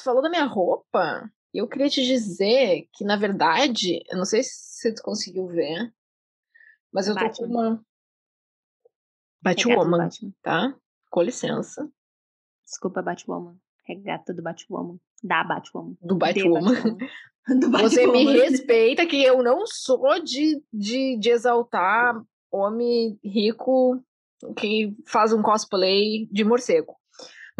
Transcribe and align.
tu 0.00 0.04
falou 0.04 0.22
da 0.22 0.30
minha 0.30 0.44
roupa. 0.44 1.30
Eu 1.52 1.68
queria 1.68 1.88
te 1.88 2.04
dizer 2.04 2.88
que, 2.92 3.04
na 3.04 3.16
verdade, 3.16 4.02
eu 4.10 4.16
não 4.16 4.24
sei 4.24 4.42
se 4.42 4.94
tu 4.94 5.02
conseguiu 5.02 5.46
ver, 5.48 5.92
mas 6.92 7.08
eu 7.08 7.14
tô 7.14 7.20
Batman. 7.20 7.46
com 7.46 7.52
uma. 7.52 7.84
Batwoman, 9.42 9.98
Batman. 9.98 10.32
tá? 10.42 10.74
Com 11.10 11.22
licença. 11.22 11.90
Desculpa, 12.64 13.02
Batwoman. 13.02 13.56
Regata 13.84 14.32
do 14.32 14.42
Batwoman. 14.42 14.98
Da 15.22 15.42
Batwoman. 15.42 15.96
Do 16.00 16.14
De 16.14 16.18
Batwoman. 16.18 16.98
Do 17.58 17.70
Você 17.70 18.06
me 18.06 18.24
Batwoman. 18.26 18.32
respeita 18.42 19.06
que 19.06 19.20
eu 19.22 19.42
não 19.42 19.66
sou 19.66 20.22
de, 20.22 20.62
de, 20.72 21.18
de 21.18 21.30
exaltar 21.30 22.22
homem 22.50 23.18
rico 23.24 24.00
que 24.56 24.94
faz 25.06 25.32
um 25.32 25.42
cosplay 25.42 26.28
de 26.30 26.44
morcego. 26.44 26.99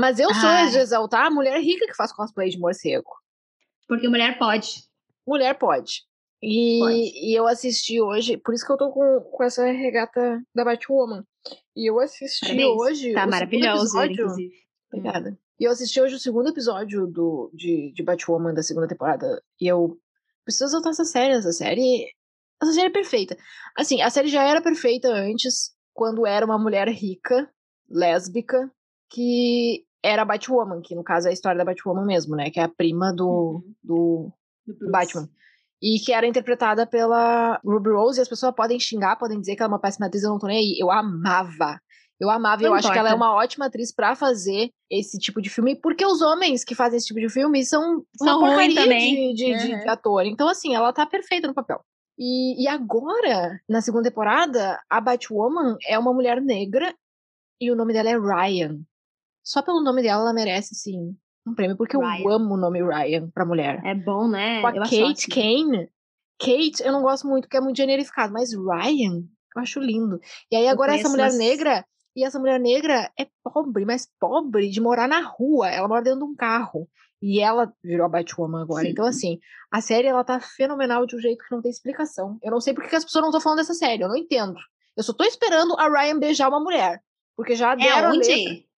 Mas 0.01 0.19
eu 0.19 0.33
sou 0.35 0.49
Ah. 0.49 0.67
de 0.67 0.79
exaltar 0.79 1.27
a 1.27 1.31
mulher 1.31 1.61
rica 1.61 1.87
que 1.87 1.95
faz 1.95 2.13
cosplay 2.13 2.49
de 2.49 2.59
morcego. 2.59 3.11
Porque 3.87 4.09
mulher 4.09 4.39
pode. 4.39 4.85
Mulher 5.27 5.55
pode. 5.59 6.03
E, 6.43 6.79
Pode. 6.81 6.97
e 6.97 7.39
eu 7.39 7.47
assisti 7.47 8.01
hoje, 8.01 8.39
por 8.39 8.55
isso 8.55 8.65
que 8.65 8.73
eu 8.73 8.77
tô 8.79 8.91
com, 8.91 9.21
com 9.31 9.45
essa 9.45 9.65
regata 9.67 10.41
da 10.55 10.65
Batwoman. 10.65 11.23
E 11.77 11.91
eu 11.91 12.01
assisti 12.01 12.47
Parabéns. 12.47 12.81
hoje. 12.81 13.13
Tá 13.13 13.27
maravilhoso, 13.27 14.03
inclusive. 14.05 14.55
Obrigada. 14.91 15.39
E 15.59 15.65
eu 15.65 15.71
assisti 15.71 16.01
hoje 16.01 16.15
o 16.15 16.19
segundo 16.19 16.49
episódio 16.49 17.07
do, 17.07 17.51
de, 17.53 17.93
de 17.93 18.03
Batwoman 18.03 18.55
da 18.55 18.63
segunda 18.63 18.89
temporada. 18.89 19.43
E 19.61 19.67
eu 19.67 19.99
preciso 20.43 20.65
exaltar 20.65 20.93
essa 20.93 21.05
série. 21.05 21.35
Essa 21.35 21.53
série. 21.53 22.07
Essa 22.63 22.73
série 22.73 22.87
é 22.87 22.91
perfeita. 22.91 23.37
Assim, 23.77 24.01
a 24.01 24.09
série 24.09 24.29
já 24.29 24.43
era 24.43 24.63
perfeita 24.63 25.09
antes, 25.09 25.73
quando 25.93 26.27
era 26.27 26.47
uma 26.47 26.59
mulher 26.59 26.89
rica, 26.89 27.53
lésbica, 27.89 28.71
que 29.11 29.85
era 30.03 30.23
a 30.23 30.25
Batwoman, 30.25 30.81
que 30.83 30.95
no 30.95 31.05
caso 31.05 31.27
é 31.27 31.31
a 31.31 31.33
história 31.33 31.59
da 31.59 31.65
Batwoman 31.65 32.05
mesmo, 32.07 32.35
né? 32.37 32.51
Que 32.51 32.61
é 32.61 32.63
a 32.65 32.69
prima 32.69 33.13
do, 33.13 33.29
Uhum. 33.29 33.75
do, 33.83 34.33
Do. 34.67 34.91
Batman. 34.91 35.29
E 35.83 35.99
que 35.99 36.13
era 36.13 36.27
interpretada 36.27 36.87
pela 36.87 37.59
Ruby 37.65 37.91
Rose, 37.91 38.19
e 38.19 38.23
as 38.23 38.29
pessoas 38.29 38.55
podem 38.55 38.79
xingar, 38.79 39.17
podem 39.17 39.41
dizer 39.41 39.57
que 39.57 39.63
ela 39.63 39.71
é 39.71 39.75
uma 39.75 39.81
péssima 39.81 40.07
atriz, 40.07 40.23
eu 40.23 40.31
não 40.31 40.39
tô 40.39 40.47
nem 40.47 40.59
aí. 40.59 40.79
Eu 40.79 40.91
amava. 40.91 41.81
Eu 42.21 42.29
amava, 42.29 42.61
e 42.63 42.67
eu 42.67 42.71
Não 42.73 42.77
acho 42.77 42.93
que 42.93 42.99
ela 42.99 43.09
é 43.09 43.13
importa. 43.15 43.31
uma 43.33 43.35
ótima 43.43 43.65
atriz 43.67 43.91
pra 43.95 44.15
fazer 44.15 44.69
esse 44.91 45.19
tipo 45.19 45.41
de 45.41 45.49
filme, 45.49 45.75
porque 45.75 46.05
os 46.05 46.21
homens 46.21 46.63
que 46.65 46.75
fazem 46.75 46.99
esse 46.99 47.07
tipo 47.07 47.19
de 47.19 47.31
filme 47.31 47.65
são 47.65 47.81
uma 48.21 48.33
São 48.33 48.41
ruins 48.41 48.57
porcaria 48.57 48.75
também. 48.83 49.35
de, 49.35 49.55
de, 49.55 49.57
de 49.57 49.73
Uhum. 49.73 49.91
ator. 49.91 50.27
Então, 50.27 50.47
assim, 50.47 50.75
ela 50.75 50.93
tá 50.93 51.07
perfeita 51.07 51.49
no 51.49 51.55
papel. 51.55 51.81
E, 52.19 52.63
e 52.63 52.69
agora, 52.69 53.59
na 53.67 53.81
segunda 53.81 54.11
temporada, 54.11 54.79
a 54.91 55.01
Batwoman 55.01 55.79
é 55.89 55.99
uma 55.99 56.13
mulher 56.13 56.43
negra 56.43 56.95
e 57.59 57.71
o 57.73 57.75
nome 57.75 57.95
dela 57.95 58.11
é 58.11 58.19
Ryan. 58.19 58.81
Só 59.51 59.63
pelo 59.63 59.83
nome 59.83 60.01
dela, 60.01 60.23
ela 60.23 60.33
merece, 60.33 60.77
sim, 60.77 61.17
um 61.45 61.53
prêmio, 61.57 61.77
porque 61.77 61.97
eu 61.97 62.01
Ryan. 62.01 62.37
amo 62.37 62.55
o 62.55 62.57
nome 62.57 62.81
Ryan 62.81 63.29
pra 63.31 63.45
mulher. 63.45 63.83
É 63.85 63.97
bom, 63.97 64.29
né? 64.29 64.61
Com 64.61 64.69
a 64.69 64.77
Eu 64.77 64.83
Kate. 64.83 65.27
Kane. 65.29 65.89
Kate, 66.39 66.81
eu 66.85 66.93
não 66.93 67.03
gosto 67.03 67.27
muito, 67.27 67.45
porque 67.47 67.57
é 67.57 67.61
muito 67.61 67.77
generificado, 67.77 68.33
mas 68.33 68.53
Ryan, 68.53 69.25
eu 69.57 69.61
acho 69.61 69.81
lindo. 69.81 70.21
E 70.53 70.55
aí 70.55 70.67
Eu 70.67 70.71
agora 70.71 70.95
essa 70.95 71.09
mulher 71.09 71.33
negra, 71.33 71.85
e 72.15 72.25
essa 72.25 72.39
mulher 72.39 72.61
negra 72.61 73.11
é 73.19 73.27
pobre, 73.43 73.85
mas 73.85 74.09
pobre 74.21 74.71
de 74.71 74.81
morar 74.81 75.09
na 75.09 75.21
rua. 75.21 75.69
Ela 75.69 75.89
mora 75.89 76.03
dentro 76.05 76.21
de 76.21 76.27
um 76.27 76.37
carro. 76.37 76.89
E 77.21 77.41
ela 77.41 77.73
virou 77.83 78.07
a 78.07 78.09
Batwoman 78.09 78.63
agora. 78.63 78.89
Então, 78.89 79.05
assim, 79.05 79.41
a 79.69 79.81
série 79.81 80.07
ela 80.07 80.23
tá 80.23 80.39
fenomenal 80.39 81.05
de 81.07 81.17
um 81.17 81.19
jeito 81.19 81.45
que 81.45 81.53
não 81.53 81.61
tem 81.61 81.73
explicação. 81.73 82.39
Eu 82.41 82.53
não 82.53 82.61
sei 82.61 82.73
porque 82.73 82.89
que 82.89 82.97
as 82.97 83.05
pessoas 83.05 83.23
não 83.23 83.31
estão 83.31 83.41
falando 83.41 83.59
dessa 83.59 83.75
série, 83.75 84.05
eu 84.05 84.09
não 84.09 84.17
entendo. 84.17 84.55
Eu 84.97 85.03
só 85.03 85.13
tô 85.13 85.25
esperando 85.25 85.75
a 85.77 85.89
Ryan 85.89 86.21
beijar 86.21 86.49
uma 86.49 86.61
mulher. 86.61 87.03
Porque 87.37 87.57
já 87.57 87.73
É 87.73 87.77
deram 87.77 88.13
letra. 88.13 88.33
onde? 88.33 88.70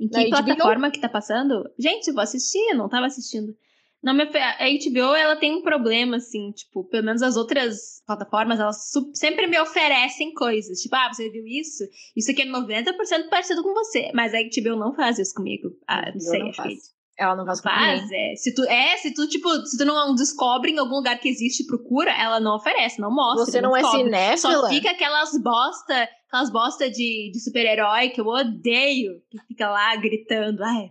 Em 0.00 0.08
Na 0.10 0.18
que 0.24 0.30
HBO? 0.30 0.44
plataforma 0.44 0.90
que 0.90 1.00
tá 1.00 1.08
passando? 1.08 1.64
Gente, 1.78 2.12
vou 2.12 2.22
assistir, 2.22 2.74
não 2.74 2.88
tava 2.88 3.06
assistindo. 3.06 3.54
Não, 4.02 4.14
ofe- 4.14 4.38
a 4.38 4.58
HBO, 4.68 5.14
ela 5.16 5.36
tem 5.36 5.56
um 5.56 5.62
problema, 5.62 6.18
assim, 6.18 6.52
tipo, 6.52 6.84
pelo 6.84 7.04
menos 7.06 7.22
as 7.22 7.36
outras 7.36 8.02
plataformas, 8.06 8.60
elas 8.60 8.76
sempre 9.14 9.46
me 9.48 9.58
oferecem 9.58 10.32
coisas. 10.34 10.78
Tipo, 10.80 10.94
ah, 10.96 11.12
você 11.12 11.28
viu 11.30 11.44
isso? 11.46 11.82
Isso 12.16 12.30
aqui 12.30 12.42
é 12.42 12.46
90% 12.46 13.28
parecido 13.28 13.62
com 13.62 13.72
você. 13.74 14.10
Mas 14.14 14.32
a 14.34 14.38
HBO 14.38 14.76
não 14.78 14.94
faz 14.94 15.18
isso 15.18 15.34
comigo. 15.34 15.70
Ah, 15.88 16.10
não 16.12 16.20
sei, 16.20 16.40
não 16.40 16.52
faz. 16.52 16.94
Ela 17.18 17.34
não 17.34 17.46
faz 17.46 17.62
ninguém. 17.64 17.98
faz, 18.00 18.10
é. 18.12 18.34
Se 18.36 18.54
tu, 18.54 18.62
é, 18.64 18.96
se 18.98 19.14
tu, 19.14 19.26
tipo, 19.26 19.48
se 19.64 19.78
tu 19.78 19.84
não 19.86 20.14
descobre 20.14 20.70
em 20.70 20.78
algum 20.78 20.96
lugar 20.96 21.18
que 21.18 21.28
existe 21.30 21.62
e 21.62 21.66
procura, 21.66 22.10
ela 22.12 22.38
não 22.38 22.56
oferece, 22.56 23.00
não 23.00 23.10
mostra. 23.12 23.46
Você 23.46 23.60
não 23.62 23.74
é 23.74 23.80
descobre. 23.80 24.04
cinéfila? 24.04 24.52
Só 24.52 24.68
fica 24.68 24.90
aquelas 24.90 25.30
bosta, 25.42 26.08
aquelas 26.36 26.50
bosta 26.50 26.90
de, 26.90 27.30
de 27.32 27.40
super-herói 27.40 28.10
que 28.10 28.20
eu 28.20 28.26
odeio, 28.26 29.20
que 29.30 29.38
fica 29.48 29.68
lá 29.68 29.96
gritando. 29.96 30.62
Ai. 30.62 30.90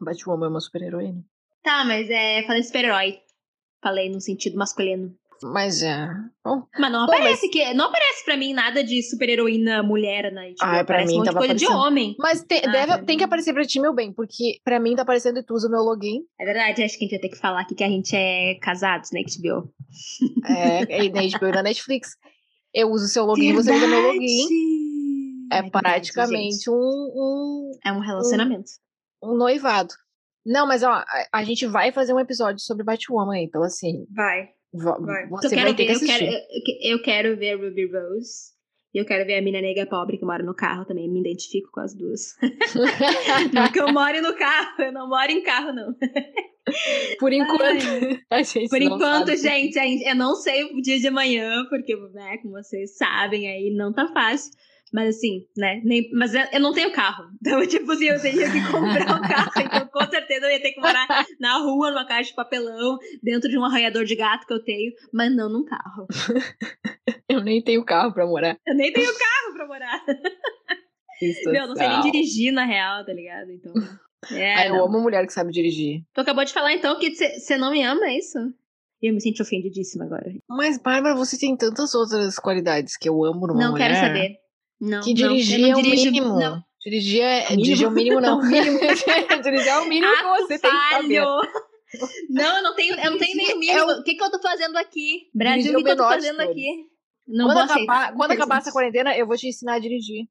Batwoman 0.00 0.46
é 0.46 0.48
uma 0.50 0.60
super-heroína. 0.60 1.22
Tá, 1.62 1.84
mas 1.84 2.08
é. 2.10 2.42
Falei 2.46 2.62
super-herói. 2.62 3.18
Falei 3.82 4.08
no 4.10 4.20
sentido 4.20 4.56
masculino. 4.56 5.14
Mas 5.42 5.82
é. 5.82 6.06
Bom, 6.44 6.62
Mas 6.78 6.92
não 6.92 7.06
Bom, 7.06 7.12
aparece 7.12 7.48
que. 7.48 7.74
Não 7.74 7.86
aparece 7.86 8.24
pra 8.24 8.36
mim 8.36 8.54
nada 8.54 8.82
de 8.84 9.02
super-heroína 9.02 9.82
mulher 9.82 10.32
na 10.32 10.42
HBO. 10.42 10.54
Ah, 10.60 10.70
pra 10.70 10.80
aparece 10.80 11.12
mim 11.12 11.20
um 11.20 11.24
tava 11.24 11.38
coisa 11.38 11.54
de 11.54 11.66
homem. 11.66 12.14
Mas 12.18 12.42
te- 12.42 12.62
Ah, 12.64 12.70
deve, 12.70 12.86
pra 12.86 13.04
tem 13.04 13.18
que 13.18 13.24
aparecer 13.24 13.52
pra 13.52 13.64
ti, 13.64 13.80
meu 13.80 13.92
bem, 13.94 14.12
porque 14.12 14.58
pra 14.64 14.78
mim 14.80 14.94
tá 14.94 15.02
aparecendo 15.02 15.38
e 15.38 15.42
tu 15.42 15.54
usa 15.54 15.68
o 15.68 15.70
meu 15.70 15.80
login. 15.82 16.20
É 16.40 16.44
verdade, 16.44 16.82
acho 16.82 16.96
que 16.98 17.04
a 17.04 17.08
gente 17.08 17.10
vai 17.10 17.20
ter 17.20 17.28
que 17.28 17.38
falar 17.40 17.60
aqui 17.60 17.74
que 17.74 17.84
a 17.84 17.88
gente 17.88 18.14
é 18.14 18.54
casados 18.60 19.10
na 19.12 19.20
HBO. 19.20 19.70
É, 20.46 21.04
é 21.06 21.08
na 21.10 21.22
HBO 21.22 21.48
e 21.48 21.52
na 21.52 21.62
Netflix. 21.62 22.10
Eu 22.72 22.90
uso 22.90 23.04
o 23.04 23.08
seu 23.08 23.24
login, 23.24 23.52
você 23.52 23.72
usa 23.72 23.86
meu 23.86 24.00
login. 24.00 24.46
É 25.52 25.62
praticamente 25.70 26.54
gente. 26.56 26.70
um, 26.70 26.74
um, 26.74 27.70
É 27.84 27.92
um 27.92 28.00
relacionamento. 28.00 28.70
um 29.22 29.36
noivado. 29.36 29.92
Não, 30.46 30.66
mas 30.66 30.82
ó, 30.82 30.90
a, 30.90 31.06
a 31.32 31.44
gente 31.44 31.66
vai 31.66 31.90
fazer 31.92 32.12
um 32.12 32.20
episódio 32.20 32.60
sobre 32.60 32.84
Batwoman, 32.84 33.38
então 33.38 33.62
assim, 33.62 34.06
Vai. 34.14 34.48
Vai. 34.72 35.28
você 35.28 35.46
eu 35.46 35.50
quero 35.50 35.62
vai 35.62 35.74
ter 35.74 35.86
ver, 35.86 35.86
que 35.86 35.92
eu 35.92 35.96
assistir. 35.96 36.18
quero, 36.18 36.32
eu, 36.32 36.62
que- 36.64 36.78
eu 36.92 37.02
quero 37.02 37.36
ver 37.38 37.50
a 37.52 37.56
Ruby 37.56 37.86
Rose. 37.86 38.54
E 38.92 38.98
eu 38.98 39.04
quero 39.04 39.24
ver 39.26 39.38
a 39.38 39.42
mina 39.42 39.60
negra 39.60 39.86
pobre 39.86 40.18
que 40.18 40.24
mora 40.24 40.42
no 40.44 40.54
carro 40.54 40.84
também. 40.84 41.10
Me 41.10 41.18
identifico 41.20 41.68
com 41.72 41.80
as 41.80 41.94
duas. 41.96 42.34
não 43.52 43.72
que 43.72 43.80
eu 43.80 43.92
more 43.92 44.20
no 44.20 44.34
carro, 44.36 44.82
eu 44.82 44.92
não 44.92 45.08
moro 45.08 45.30
em 45.32 45.42
carro, 45.42 45.72
não. 45.72 45.94
Por 47.18 47.32
enquanto, 47.32 47.84
a 48.30 48.42
gente 48.42 48.68
Por 48.68 48.78
não 48.80 48.96
enquanto, 48.96 49.26
sabe. 49.28 49.36
gente, 49.36 49.78
a 49.78 49.82
gente- 49.82 50.04
eu 50.08 50.14
não 50.14 50.34
sei 50.36 50.64
o 50.64 50.80
dia 50.80 50.98
de 50.98 51.08
amanhã, 51.08 51.64
porque, 51.68 51.94
né, 52.12 52.38
como 52.38 52.54
vocês 52.54 52.96
sabem 52.96 53.48
aí, 53.48 53.74
não 53.74 53.92
tá 53.92 54.06
fácil. 54.12 54.50
Mas 54.94 55.16
assim, 55.16 55.44
né, 55.56 55.80
nem, 55.84 56.08
mas 56.12 56.32
eu, 56.34 56.60
não 56.60 56.72
tenho 56.72 56.92
carro. 56.92 57.24
Então, 57.44 57.66
tipo 57.66 57.90
assim, 57.92 58.06
eu 58.06 58.20
teria 58.22 58.50
que 58.50 58.60
comprar 58.70 59.16
um 59.16 59.20
carro. 59.28 59.50
Então, 59.58 59.88
com 59.88 60.10
certeza, 60.10 60.46
eu 60.46 60.52
ia 60.52 60.62
ter 60.62 60.70
que 60.72 60.80
morar 60.80 61.06
na 61.40 61.58
rua, 61.58 61.90
numa 61.90 62.06
caixa 62.06 62.30
de 62.30 62.36
papelão, 62.36 62.96
dentro 63.22 63.50
de 63.50 63.58
um 63.58 63.64
arranhador 63.64 64.04
de 64.04 64.14
gato 64.14 64.46
que 64.46 64.52
eu 64.54 64.62
tenho, 64.62 64.92
mas 65.12 65.34
não 65.34 65.50
num 65.50 65.64
carro. 65.64 66.06
Eu 67.28 67.42
nem 67.42 67.60
tenho 67.62 67.84
carro 67.84 68.12
pra 68.12 68.26
morar. 68.26 68.56
Eu 68.66 68.74
nem 68.74 68.92
tenho 68.92 69.10
carro 69.12 69.54
pra 69.56 69.66
morar. 69.66 70.04
Isso 71.20 71.40
Meu, 71.50 71.62
eu 71.62 71.68
não 71.68 71.74
sei 71.76 71.88
nem 71.88 72.00
dirigir, 72.00 72.52
na 72.52 72.64
real, 72.64 73.04
tá 73.04 73.12
ligado? 73.12 73.50
Então. 73.50 73.72
É, 74.30 74.54
Ah, 74.54 74.66
eu 74.66 74.76
não. 74.76 74.84
amo 74.86 75.00
mulher 75.00 75.26
que 75.26 75.32
sabe 75.32 75.50
dirigir. 75.50 76.02
Tu 76.14 76.20
acabou 76.20 76.44
de 76.44 76.52
falar, 76.52 76.72
então, 76.72 76.98
que 76.98 77.14
você 77.14 77.56
não 77.58 77.72
me 77.72 77.82
ama, 77.82 78.06
é 78.06 78.18
isso? 78.18 78.38
E 79.02 79.08
eu 79.08 79.14
me 79.14 79.20
sinto 79.20 79.42
ofendidíssima 79.42 80.04
agora. 80.04 80.32
Mas, 80.48 80.78
Bárbara, 80.78 81.14
você 81.14 81.38
tem 81.38 81.56
tantas 81.56 81.94
outras 81.94 82.38
qualidades 82.38 82.96
que 82.96 83.08
eu 83.08 83.24
amo 83.24 83.46
numa 83.46 83.60
não 83.60 83.72
mulher. 83.72 83.88
quero 83.88 84.00
saber. 84.00 84.43
Não, 84.80 85.02
Que 85.02 85.14
não, 85.14 85.22
eu 85.22 85.28
dirigir 85.30 85.58
não 85.60 85.68
é 85.68 85.74
o 85.76 85.82
mínimo. 85.82 86.38
Não, 86.38 86.62
Dirigir 86.84 87.22
é, 87.22 87.38
É 87.44 87.46
o 87.46 87.50
mínimo? 87.50 87.62
dirigir 87.64 87.84
é 87.84 87.88
o 87.88 87.90
mínimo, 87.92 88.20
não. 88.20 88.40
É 88.44 88.46
mínimo. 88.46 88.78
dirigir 89.42 89.68
é 89.68 89.78
o 89.78 89.88
mínimo 89.88 90.12
que 90.16 90.22
você 90.42 90.58
tem 90.58 90.70
que 90.70 90.90
saber. 90.90 91.24
Não, 92.28 92.56
eu 92.56 92.62
não 92.62 92.74
tenho, 92.74 92.94
eu 92.98 93.10
não 93.12 93.18
tenho 93.18 93.36
nem 93.36 93.54
o 93.54 93.58
mínimo. 93.58 93.78
É 93.78 93.84
o- 93.84 94.00
O 94.00 94.02
que, 94.02 94.14
que 94.14 94.22
eu 94.22 94.30
tô 94.30 94.40
fazendo 94.40 94.76
aqui? 94.76 95.28
Brasil, 95.34 95.62
Dirigir 95.62 95.76
o 95.76 95.78
que, 95.78 95.84
que 95.84 95.90
eu 95.92 95.96
tô 95.96 96.02
fazendo 96.08 96.40
aqui? 96.40 96.66
Não 97.26 97.46
Quando, 97.46 97.58
acabar, 97.70 98.14
quando 98.14 98.30
acabar 98.32 98.58
essa 98.58 98.72
quarentena, 98.72 99.16
eu 99.16 99.26
vou 99.26 99.36
te 99.36 99.48
ensinar 99.48 99.74
a 99.74 99.78
dirigir. 99.78 100.26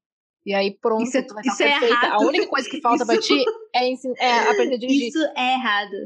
E 0.46 0.52
aí, 0.54 0.76
pronto, 0.78 1.02
Isso 1.02 1.16
é- 1.16 1.22
tu 1.22 1.32
vai 1.34 1.42
estar 1.42 1.54
isso 1.54 1.62
é 1.62 1.70
perfeita. 1.80 1.94
errado. 2.06 2.22
A 2.22 2.26
única 2.26 2.46
coisa 2.46 2.68
que 2.68 2.80
falta 2.80 3.04
pra 3.06 3.14
Isso- 3.16 3.28
ti 3.28 3.44
é, 3.74 3.88
é 4.26 4.50
aprender 4.50 4.74
a 4.74 4.78
dirigir. 4.78 5.08
Isso 5.08 5.18
é 5.36 5.54
errado. 5.54 5.96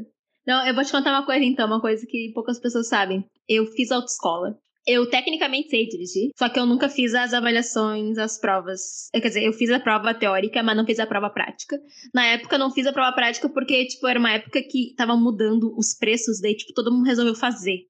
Não, 0.47 0.65
eu 0.65 0.73
vou 0.73 0.83
te 0.83 0.91
contar 0.91 1.11
uma 1.11 1.25
coisa 1.25 1.43
então, 1.43 1.67
uma 1.67 1.81
coisa 1.81 2.05
que 2.07 2.31
poucas 2.33 2.57
pessoas 2.59 2.87
sabem. 2.87 3.23
Eu 3.47 3.65
fiz 3.67 3.91
autoescola. 3.91 4.57
Eu 4.87 5.09
tecnicamente 5.09 5.69
sei 5.69 5.87
dirigir, 5.87 6.31
só 6.37 6.49
que 6.49 6.59
eu 6.59 6.65
nunca 6.65 6.89
fiz 6.89 7.13
as 7.13 7.33
avaliações, 7.33 8.17
as 8.17 8.39
provas. 8.39 9.09
Eh, 9.13 9.21
Quer 9.21 9.27
dizer, 9.27 9.43
eu 9.43 9.53
fiz 9.53 9.69
a 9.69 9.79
prova 9.79 10.13
teórica, 10.13 10.63
mas 10.63 10.75
não 10.75 10.85
fiz 10.85 10.99
a 10.99 11.05
prova 11.05 11.29
prática. 11.29 11.77
Na 12.13 12.25
época, 12.25 12.57
não 12.57 12.71
fiz 12.71 12.87
a 12.87 12.93
prova 12.93 13.13
prática 13.13 13.49
porque, 13.49 13.85
tipo, 13.85 14.07
era 14.07 14.17
uma 14.19 14.31
época 14.31 14.61
que 14.63 14.93
tava 14.95 15.15
mudando 15.15 15.75
os 15.77 15.93
preços, 15.93 16.39
daí, 16.41 16.55
tipo, 16.55 16.73
todo 16.73 16.91
mundo 16.91 17.05
resolveu 17.05 17.35
fazer. 17.35 17.87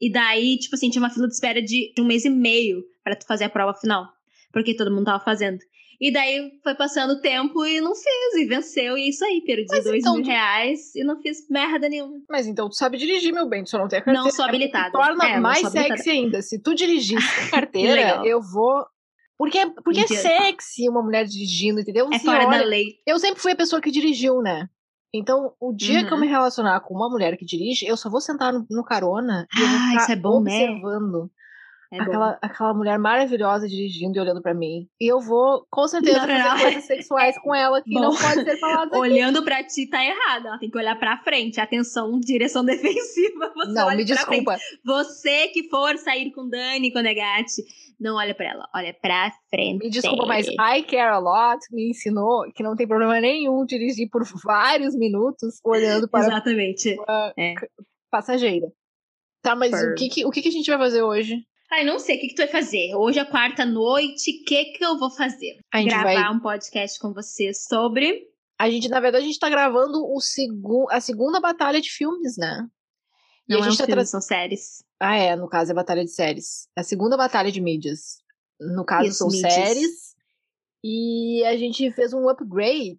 E 0.00 0.10
daí, 0.10 0.58
tipo 0.58 0.74
assim, 0.74 0.90
tinha 0.90 1.02
uma 1.02 1.10
fila 1.10 1.26
de 1.28 1.34
espera 1.34 1.62
de 1.62 1.92
um 1.98 2.04
mês 2.04 2.24
e 2.24 2.30
meio 2.30 2.82
pra 3.04 3.14
tu 3.14 3.26
fazer 3.26 3.44
a 3.44 3.50
prova 3.50 3.74
final. 3.78 4.06
Porque 4.52 4.74
todo 4.74 4.90
mundo 4.90 5.04
tava 5.04 5.22
fazendo. 5.22 5.58
E 6.00 6.10
daí 6.10 6.50
foi 6.64 6.74
passando 6.74 7.10
o 7.10 7.20
tempo 7.20 7.62
e 7.66 7.78
não 7.80 7.94
fiz, 7.94 8.34
e 8.40 8.46
venceu, 8.46 8.96
e 8.96 9.02
é 9.02 9.08
isso 9.10 9.22
aí, 9.22 9.42
perdi 9.44 9.66
Mas 9.68 9.84
dois 9.84 10.00
então 10.00 10.14
mil 10.14 10.24
tu- 10.24 10.28
reais 10.30 10.94
e 10.94 11.04
não 11.04 11.20
fiz 11.20 11.46
merda 11.50 11.90
nenhuma. 11.90 12.18
Mas 12.28 12.46
então 12.46 12.70
tu 12.70 12.74
sabe 12.74 12.96
dirigir, 12.96 13.34
meu 13.34 13.46
bem, 13.46 13.64
tu 13.64 13.70
só 13.70 13.78
não 13.78 13.86
tem 13.86 13.98
a 13.98 14.02
carteira. 14.02 14.24
Não 14.24 14.30
sou 14.30 14.46
habilitada. 14.46 14.92
Torna 14.92 15.28
É, 15.28 15.38
mais 15.38 15.60
sexy 15.68 16.08
ainda. 16.08 16.40
Se 16.40 16.58
tu 16.58 16.74
dirigir 16.74 17.18
sem 17.20 17.50
carteira, 17.50 18.22
eu 18.24 18.40
vou. 18.40 18.86
Porque, 19.36 19.58
porque 19.84 20.00
é 20.00 20.06
sexy 20.06 20.88
uma 20.88 21.02
mulher 21.02 21.24
dirigindo, 21.26 21.80
entendeu? 21.80 22.08
É 22.12 22.18
Se 22.18 22.24
fora 22.24 22.46
olha- 22.46 22.58
da 22.58 22.64
lei. 22.64 22.94
Eu 23.06 23.18
sempre 23.18 23.40
fui 23.40 23.52
a 23.52 23.56
pessoa 23.56 23.80
que 23.80 23.90
dirigiu, 23.90 24.40
né? 24.40 24.68
Então, 25.12 25.52
o 25.60 25.72
dia 25.74 26.00
uhum. 26.00 26.06
que 26.06 26.12
eu 26.14 26.18
me 26.18 26.26
uhum. 26.26 26.32
relacionar 26.32 26.80
com 26.80 26.94
uma 26.94 27.10
mulher 27.10 27.36
que 27.36 27.44
dirige, 27.44 27.84
eu 27.84 27.96
só 27.96 28.08
vou 28.08 28.20
sentar 28.20 28.52
no, 28.52 28.64
no 28.70 28.84
carona 28.84 29.46
e 29.56 29.60
eu 29.60 29.66
vou 29.66 29.76
ah, 29.78 29.94
isso 29.96 30.12
é 30.12 30.16
bom, 30.16 30.40
né? 30.40 30.50
observando. 30.70 31.22
Né? 31.24 31.28
É 31.92 32.00
aquela, 32.00 32.38
aquela 32.40 32.72
mulher 32.72 32.98
maravilhosa 32.98 33.66
dirigindo 33.66 34.16
e 34.16 34.20
olhando 34.20 34.40
para 34.40 34.54
mim. 34.54 34.86
E 35.00 35.10
eu 35.10 35.20
vou, 35.20 35.66
com 35.68 35.88
certeza, 35.88 36.24
não, 36.24 36.28
fazer 36.28 36.62
coisas 36.62 36.84
sexuais 36.84 37.36
com 37.42 37.52
ela 37.52 37.82
que 37.82 37.92
Bom, 37.92 38.00
não 38.00 38.10
pode 38.16 38.44
ser 38.44 38.56
faladas 38.58 38.92
Olhando 38.98 39.42
para 39.42 39.64
ti 39.64 39.88
tá 39.88 40.04
errado. 40.04 40.46
Ela 40.46 40.58
tem 40.58 40.70
que 40.70 40.78
olhar 40.78 40.96
para 40.98 41.18
frente. 41.24 41.60
Atenção, 41.60 42.20
direção 42.20 42.62
defensiva. 42.64 43.52
Você 43.56 43.72
não, 43.72 43.96
me 43.96 44.04
desculpa. 44.04 44.56
Frente. 44.56 44.80
Você 44.84 45.48
que 45.48 45.68
for 45.68 45.96
sair 45.98 46.30
com 46.30 46.48
Dani 46.48 46.92
Conegatti, 46.92 47.62
não 47.98 48.16
olha 48.16 48.36
para 48.36 48.50
ela, 48.50 48.68
olha 48.72 48.94
pra 48.94 49.32
frente. 49.50 49.84
Me 49.84 49.90
desculpa, 49.90 50.26
mas 50.26 50.46
I 50.46 50.82
Care 50.84 51.10
a 51.10 51.18
Lot 51.18 51.60
me 51.72 51.90
ensinou 51.90 52.44
que 52.54 52.62
não 52.62 52.76
tem 52.76 52.86
problema 52.86 53.20
nenhum 53.20 53.66
dirigir 53.66 54.08
por 54.08 54.22
vários 54.44 54.94
minutos 54.94 55.58
olhando 55.64 56.08
para 56.08 56.26
Exatamente. 56.26 56.96
a 57.08 57.32
é. 57.36 57.54
passageira. 58.10 58.68
Tá, 59.42 59.56
mas 59.56 59.72
o, 59.72 59.94
que, 59.94 60.08
que, 60.08 60.24
o 60.24 60.30
que, 60.30 60.42
que 60.42 60.48
a 60.48 60.52
gente 60.52 60.70
vai 60.70 60.78
fazer 60.78 61.02
hoje? 61.02 61.42
Ai, 61.72 61.84
não 61.84 62.00
sei 62.00 62.16
o 62.16 62.20
que, 62.20 62.28
que 62.28 62.34
tu 62.34 62.38
vai 62.38 62.48
fazer. 62.48 62.96
Hoje 62.96 63.20
é 63.20 63.24
quarta 63.24 63.64
noite, 63.64 64.32
o 64.32 64.44
que, 64.44 64.64
que 64.72 64.84
eu 64.84 64.98
vou 64.98 65.08
fazer? 65.08 65.60
Gravar 65.72 66.02
vai... 66.02 66.34
um 66.34 66.40
podcast 66.40 66.98
com 66.98 67.12
você 67.12 67.54
sobre. 67.54 68.28
A 68.58 68.68
gente, 68.68 68.88
na 68.88 68.98
verdade, 68.98 69.22
a 69.22 69.26
gente 69.26 69.38
tá 69.38 69.48
gravando 69.48 70.04
o 70.04 70.20
segu... 70.20 70.88
a 70.90 71.00
segunda 71.00 71.38
batalha 71.40 71.80
de 71.80 71.88
filmes, 71.88 72.36
né? 72.36 72.68
E 73.48 73.52
não 73.52 73.60
a 73.60 73.62
gente 73.62 73.70
é 73.70 73.74
um 73.74 73.76
tá 73.76 73.86
filme, 73.86 74.00
tra... 74.00 74.04
são 74.04 74.20
séries. 74.20 74.84
Ah, 74.98 75.16
é, 75.16 75.36
no 75.36 75.48
caso 75.48 75.70
é 75.70 75.74
batalha 75.74 76.04
de 76.04 76.10
séries. 76.10 76.68
A 76.74 76.82
segunda 76.82 77.16
batalha 77.16 77.52
de 77.52 77.60
mídias. 77.60 78.18
No 78.60 78.84
caso, 78.84 79.08
Isso, 79.08 79.18
são 79.18 79.28
mídias. 79.28 79.54
séries. 79.54 80.16
E 80.82 81.44
a 81.44 81.56
gente 81.56 81.88
fez 81.92 82.12
um 82.12 82.28
upgrade 82.28 82.98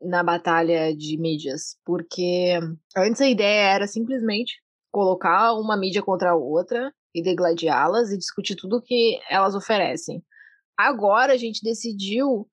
na 0.00 0.22
batalha 0.22 0.94
de 0.96 1.18
mídias. 1.18 1.76
Porque 1.84 2.56
antes 2.96 3.20
a 3.20 3.28
ideia 3.28 3.72
era 3.72 3.88
simplesmente 3.88 4.62
colocar 4.92 5.54
uma 5.54 5.76
mídia 5.76 6.02
contra 6.02 6.30
a 6.30 6.36
outra 6.36 6.94
e 7.14 7.22
degladiá-las 7.22 8.10
e 8.10 8.18
discutir 8.18 8.56
tudo 8.56 8.82
que 8.82 9.20
elas 9.28 9.54
oferecem. 9.54 10.22
Agora 10.76 11.32
a 11.32 11.36
gente 11.36 11.62
decidiu 11.62 12.48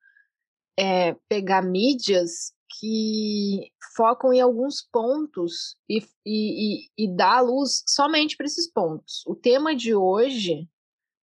é, 0.78 1.16
pegar 1.30 1.62
mídias 1.62 2.54
que 2.80 3.72
focam 3.96 4.34
em 4.34 4.42
alguns 4.42 4.82
pontos 4.82 5.76
e, 5.90 6.00
e, 6.26 6.86
e, 6.98 7.06
e 7.06 7.16
dar 7.16 7.42
luz 7.42 7.84
somente 7.88 8.36
para 8.36 8.46
esses 8.46 8.72
pontos. 8.72 9.24
O 9.26 9.36
tema 9.36 9.76
de 9.76 9.96
hoje, 9.96 10.68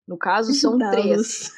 no 0.09 0.19
caso, 0.19 0.53
são 0.55 0.77
dá 0.79 0.91
três. 0.91 1.17
Luz. 1.17 1.53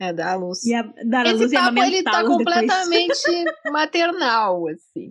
É, 0.00 0.12
dar 0.12 0.36
luz. 0.36 0.64
E 0.64 0.74
a, 0.74 0.82
dar 1.04 1.26
Esse 1.26 1.42
luz 1.42 1.52
papo, 1.52 1.78
ele 1.78 2.02
tá 2.04 2.24
completamente 2.24 3.20
maternal, 3.72 4.68
assim. 4.68 5.10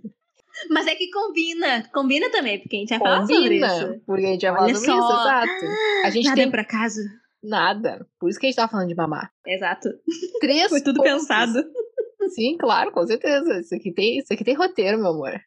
Mas 0.70 0.86
é 0.86 0.94
que 0.94 1.10
combina. 1.10 1.88
Combina 1.92 2.30
também, 2.30 2.60
porque 2.60 2.76
a 2.76 2.80
gente 2.80 2.88
vai 2.90 2.98
falar 2.98 3.26
sobre 3.26 3.56
isso. 3.56 4.00
Porque 4.06 4.24
a 4.26 4.30
gente 4.32 4.46
vai 4.46 4.54
falar 4.54 4.74
sobre 4.74 4.86
só. 4.86 4.98
isso, 4.98 5.20
exato. 5.20 6.04
A 6.04 6.10
gente 6.10 6.24
Nada 6.24 6.36
tem 6.36 6.50
pra 6.50 6.64
casa. 6.64 7.00
Nada. 7.42 8.06
Por 8.18 8.28
isso 8.28 8.38
que 8.38 8.46
a 8.46 8.48
gente 8.48 8.56
tá 8.56 8.68
falando 8.68 8.88
de 8.88 8.94
mamar. 8.94 9.30
Exato. 9.46 9.88
Três 10.40 10.68
Foi 10.68 10.82
tudo 10.82 10.96
pontos. 10.96 11.12
pensado. 11.12 11.64
Sim, 12.30 12.56
claro, 12.58 12.92
com 12.92 13.06
certeza. 13.06 13.60
Isso 13.60 13.74
aqui, 13.74 13.92
tem, 13.92 14.18
isso 14.18 14.32
aqui 14.32 14.44
tem 14.44 14.54
roteiro, 14.54 14.98
meu 14.98 15.08
amor. 15.08 15.40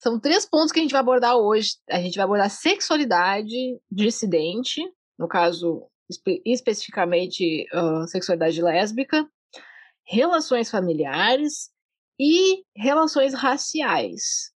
São 0.00 0.18
três 0.20 0.44
pontos 0.44 0.72
que 0.72 0.80
a 0.80 0.82
gente 0.82 0.92
vai 0.92 1.00
abordar 1.00 1.36
hoje. 1.36 1.70
A 1.88 2.00
gente 2.00 2.16
vai 2.16 2.24
abordar 2.24 2.50
sexualidade 2.50 3.54
dissidente, 3.90 4.82
no 5.18 5.28
caso, 5.28 5.86
espe 6.10 6.42
especificamente 6.44 7.64
uh, 7.72 8.06
sexualidade 8.08 8.60
lésbica, 8.60 9.26
relações 10.06 10.70
familiares 10.70 11.70
e 12.18 12.62
relações 12.76 13.34
raciais. 13.34 14.52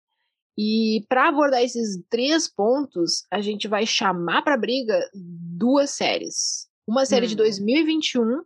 E 0.58 1.04
para 1.08 1.28
abordar 1.28 1.62
esses 1.62 2.02
três 2.08 2.48
pontos, 2.48 3.24
a 3.30 3.40
gente 3.40 3.68
vai 3.68 3.84
chamar 3.84 4.42
para 4.42 4.56
briga 4.56 4.98
duas 5.14 5.90
séries. 5.90 6.66
Uma 6.86 7.04
série 7.04 7.26
hum. 7.26 7.30
de 7.30 7.36
2021 7.36 8.42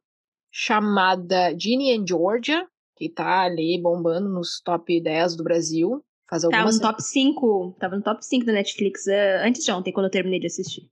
chamada 0.53 1.57
Ginny 1.57 1.97
and 1.97 2.05
Georgia, 2.07 2.67
que 2.97 3.09
tá 3.09 3.43
ali 3.43 3.81
bombando 3.81 4.29
nos 4.29 4.61
top 4.61 5.01
10 5.01 5.37
do 5.37 5.45
Brasil. 5.45 6.05
Faz 6.29 6.43
Tava 6.43 6.71
no 6.71 6.81
top 6.81 7.03
5, 7.03 7.77
tava 7.79 7.97
no 7.97 8.03
top 8.03 8.25
5 8.25 8.47
da 8.47 8.53
Netflix 8.53 9.07
uh, 9.07 9.45
antes 9.45 9.65
de 9.65 9.73
ontem, 9.73 9.93
quando 9.93 10.07
eu 10.07 10.13
terminei 10.13 10.39
de 10.39 10.47
assistir. 10.47 10.89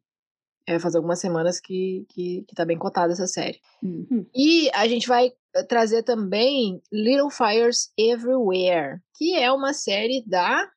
É, 0.68 0.78
faz 0.78 0.94
algumas 0.94 1.18
semanas 1.18 1.58
que, 1.58 2.04
que, 2.10 2.44
que 2.46 2.54
tá 2.54 2.62
bem 2.62 2.76
cotada 2.76 3.10
essa 3.10 3.26
série. 3.26 3.58
Uhum. 3.82 4.26
E 4.36 4.68
a 4.74 4.86
gente 4.86 5.08
vai 5.08 5.32
trazer 5.66 6.02
também 6.02 6.82
Little 6.92 7.30
Fires 7.30 7.90
Everywhere, 7.96 8.98
que 9.16 9.34
é 9.34 9.50
uma 9.50 9.72
série 9.72 10.22
da 10.26 10.68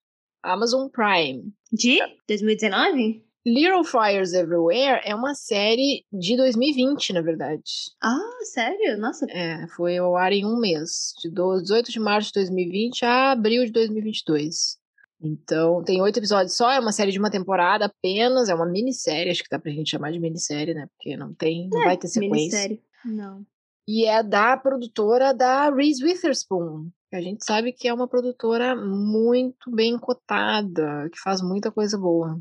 Amazon 0.41 0.87
Prime. 0.87 1.51
De 1.69 1.99
2019? 2.25 3.21
Little 3.45 3.83
Fires 3.83 4.31
Everywhere 4.31 5.01
é 5.03 5.13
uma 5.13 5.33
série 5.33 6.05
de 6.09 6.37
2020, 6.37 7.11
na 7.11 7.21
verdade. 7.21 7.91
Ah, 8.01 8.39
sério? 8.53 8.97
Nossa. 8.97 9.25
É, 9.29 9.67
foi 9.75 9.97
ao 9.97 10.15
ar 10.15 10.31
em 10.31 10.45
um 10.45 10.57
mês, 10.57 11.13
de 11.21 11.29
18 11.29 11.91
de 11.91 11.99
março 11.99 12.29
de 12.29 12.39
2020 12.39 13.03
a 13.03 13.31
abril 13.31 13.65
de 13.65 13.71
2022. 13.71 14.79
Então, 15.23 15.83
tem 15.83 16.01
oito 16.01 16.17
episódios 16.17 16.55
só, 16.55 16.71
é 16.71 16.79
uma 16.79 16.91
série 16.91 17.11
de 17.11 17.19
uma 17.19 17.29
temporada 17.29 17.85
apenas, 17.85 18.49
é 18.49 18.55
uma 18.55 18.65
minissérie, 18.65 19.31
acho 19.31 19.43
que 19.43 19.49
dá 19.49 19.59
pra 19.59 19.71
gente 19.71 19.91
chamar 19.91 20.11
de 20.11 20.19
minissérie, 20.19 20.73
né? 20.73 20.87
Porque 20.87 21.15
não 21.15 21.33
tem, 21.33 21.69
não 21.69 21.81
é, 21.81 21.85
vai 21.85 21.97
ter 21.97 22.07
sequência. 22.07 22.35
Minissérie, 22.35 22.81
não. 23.05 23.45
E 23.87 24.05
é 24.05 24.23
da 24.23 24.57
produtora 24.57 25.33
da 25.33 25.69
Reese 25.69 26.03
Witherspoon, 26.03 26.89
que 27.09 27.15
a 27.15 27.21
gente 27.21 27.45
sabe 27.45 27.71
que 27.71 27.87
é 27.87 27.93
uma 27.93 28.07
produtora 28.07 28.75
muito 28.75 29.69
bem 29.69 29.97
cotada, 29.99 31.09
que 31.11 31.19
faz 31.19 31.41
muita 31.41 31.71
coisa 31.71 31.97
boa. 31.97 32.39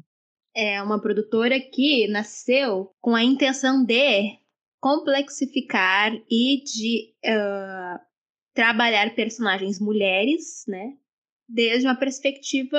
É 0.55 0.83
uma 0.83 1.01
produtora 1.01 1.61
que 1.61 2.09
nasceu 2.09 2.93
com 3.01 3.15
a 3.15 3.23
intenção 3.23 3.85
de 3.85 4.39
complexificar 4.81 6.13
e 6.31 6.63
de 6.65 7.15
uh, 7.27 8.01
trabalhar 8.55 9.15
personagens 9.15 9.79
mulheres, 9.79 10.65
né? 10.67 10.95
Desde 11.53 11.87
uma 11.87 11.97
perspectiva 11.97 12.79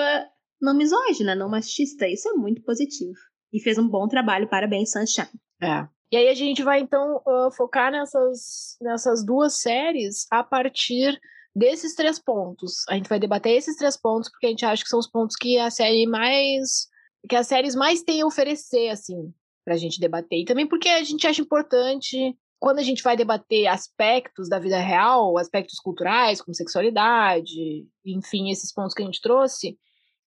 não 0.62 0.76
misógina, 0.76 1.36
não 1.36 1.50
machista. 1.50 2.08
Isso 2.08 2.30
é 2.30 2.34
muito 2.34 2.62
positivo. 2.64 3.18
E 3.52 3.60
fez 3.60 3.78
um 3.78 3.88
bom 3.88 4.08
trabalho, 4.08 4.50
parabéns, 4.50 4.92
Sunshine. 4.92 5.28
É. 5.62 5.88
E 6.12 6.18
aí 6.18 6.28
a 6.28 6.34
gente 6.34 6.62
vai 6.62 6.82
então 6.82 7.22
uh, 7.26 7.52
focar 7.56 7.92
nessas, 7.92 8.78
nessas 8.82 9.26
duas 9.26 9.60
séries 9.60 10.28
a 10.30 10.44
partir 10.44 11.20
desses 11.56 11.96
três 11.96 12.20
pontos. 12.20 12.86
A 12.90 12.96
gente 12.96 13.10
vai 13.10 13.20
debater 13.20 13.54
esses 13.54 13.76
três 13.76 13.98
pontos 13.98 14.30
porque 14.30 14.48
a 14.48 14.50
gente 14.50 14.66
acha 14.66 14.84
que 14.84 14.90
são 14.90 15.00
os 15.00 15.10
pontos 15.10 15.36
que 15.36 15.58
a 15.58 15.70
série 15.70 16.06
mais 16.06 16.90
que 17.30 17.36
as 17.36 17.48
séries 17.48 17.76
mais 17.76 18.02
têm 18.02 18.22
a 18.22 18.26
oferecer 18.26 18.90
assim 18.90 19.34
pra 19.64 19.78
gente 19.78 20.00
debater. 20.00 20.40
E 20.40 20.46
também 20.46 20.68
porque 20.68 20.90
a 20.90 21.04
gente 21.04 21.26
acha 21.28 21.42
importante 21.42 22.36
quando 22.62 22.78
a 22.78 22.84
gente 22.84 23.02
vai 23.02 23.18
debater 23.18 23.66
aspectos 23.66 24.48
da 24.48 24.60
vida 24.60 24.78
real, 24.78 25.36
aspectos 25.40 25.80
culturais, 25.80 26.40
como 26.40 26.54
sexualidade, 26.54 27.88
enfim, 28.06 28.52
esses 28.52 28.72
pontos 28.72 28.94
que 28.94 29.02
a 29.02 29.06
gente 29.06 29.20
trouxe, 29.20 29.80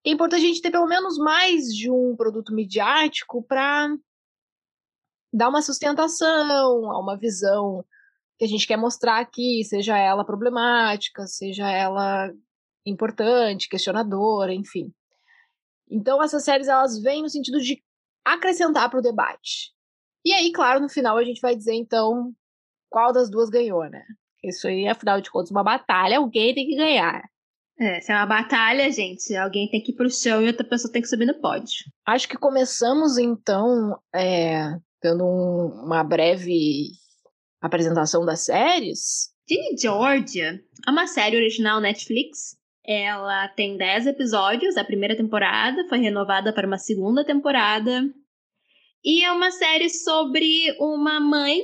é 0.03 0.09
importante 0.09 0.43
a 0.43 0.47
gente 0.47 0.59
ter 0.59 0.71
pelo 0.71 0.87
menos 0.87 1.15
mais 1.19 1.67
de 1.67 1.91
um 1.91 2.15
produto 2.15 2.51
midiático 2.51 3.43
para 3.43 3.87
dar 5.31 5.47
uma 5.47 5.61
sustentação 5.61 6.91
a 6.91 6.99
uma 6.99 7.15
visão 7.15 7.85
que 8.39 8.45
a 8.45 8.47
gente 8.47 8.65
quer 8.65 8.77
mostrar 8.77 9.19
aqui, 9.19 9.63
seja 9.63 9.95
ela 9.95 10.25
problemática, 10.25 11.27
seja 11.27 11.69
ela 11.69 12.33
importante, 12.83 13.69
questionadora, 13.69 14.51
enfim. 14.51 14.91
Então 15.87 16.21
essas 16.21 16.43
séries 16.43 16.67
elas 16.67 16.99
vêm 16.99 17.21
no 17.21 17.29
sentido 17.29 17.59
de 17.61 17.79
acrescentar 18.25 18.89
para 18.89 18.97
o 18.97 19.03
debate. 19.03 19.72
E 20.25 20.31
aí, 20.33 20.51
claro, 20.51 20.79
no 20.79 20.89
final 20.89 21.17
a 21.17 21.23
gente 21.23 21.41
vai 21.41 21.55
dizer 21.55 21.73
então 21.73 22.33
qual 22.89 23.11
das 23.11 23.29
duas 23.29 23.49
ganhou, 23.49 23.83
né? 23.89 24.03
Isso 24.43 24.67
aí, 24.67 24.87
afinal 24.87 25.21
de 25.21 25.31
contas, 25.31 25.51
uma 25.51 25.63
batalha, 25.63 26.17
alguém 26.17 26.53
tem 26.53 26.67
que 26.67 26.75
ganhar. 26.75 27.23
É, 27.79 27.99
se 28.01 28.11
é 28.11 28.15
uma 28.15 28.25
batalha, 28.25 28.91
gente, 28.91 29.35
alguém 29.35 29.69
tem 29.69 29.81
que 29.81 29.91
ir 29.91 29.95
pro 29.95 30.09
chão 30.09 30.41
e 30.41 30.47
outra 30.47 30.65
pessoa 30.65 30.91
tem 30.91 31.01
que 31.01 31.07
subir 31.07 31.25
no 31.25 31.39
pódio. 31.39 31.85
Acho 32.05 32.27
que 32.27 32.37
começamos 32.37 33.17
então 33.17 33.97
é, 34.13 34.77
dando 35.01 35.23
um, 35.25 35.85
uma 35.85 36.03
breve 36.03 36.91
apresentação 37.61 38.25
das 38.25 38.45
séries. 38.45 39.33
Ginny 39.49 39.77
Georgia 39.77 40.61
é 40.85 40.91
uma 40.91 41.07
série 41.07 41.35
original 41.35 41.81
Netflix. 41.81 42.57
Ela 42.85 43.47
tem 43.49 43.77
10 43.77 44.07
episódios, 44.07 44.75
a 44.75 44.83
primeira 44.83 45.15
temporada 45.15 45.87
foi 45.87 45.99
renovada 45.99 46.53
para 46.53 46.67
uma 46.67 46.77
segunda 46.77 47.25
temporada. 47.25 48.03
E 49.03 49.23
é 49.23 49.31
uma 49.31 49.51
série 49.51 49.89
sobre 49.89 50.75
uma 50.79 51.19
mãe, 51.19 51.59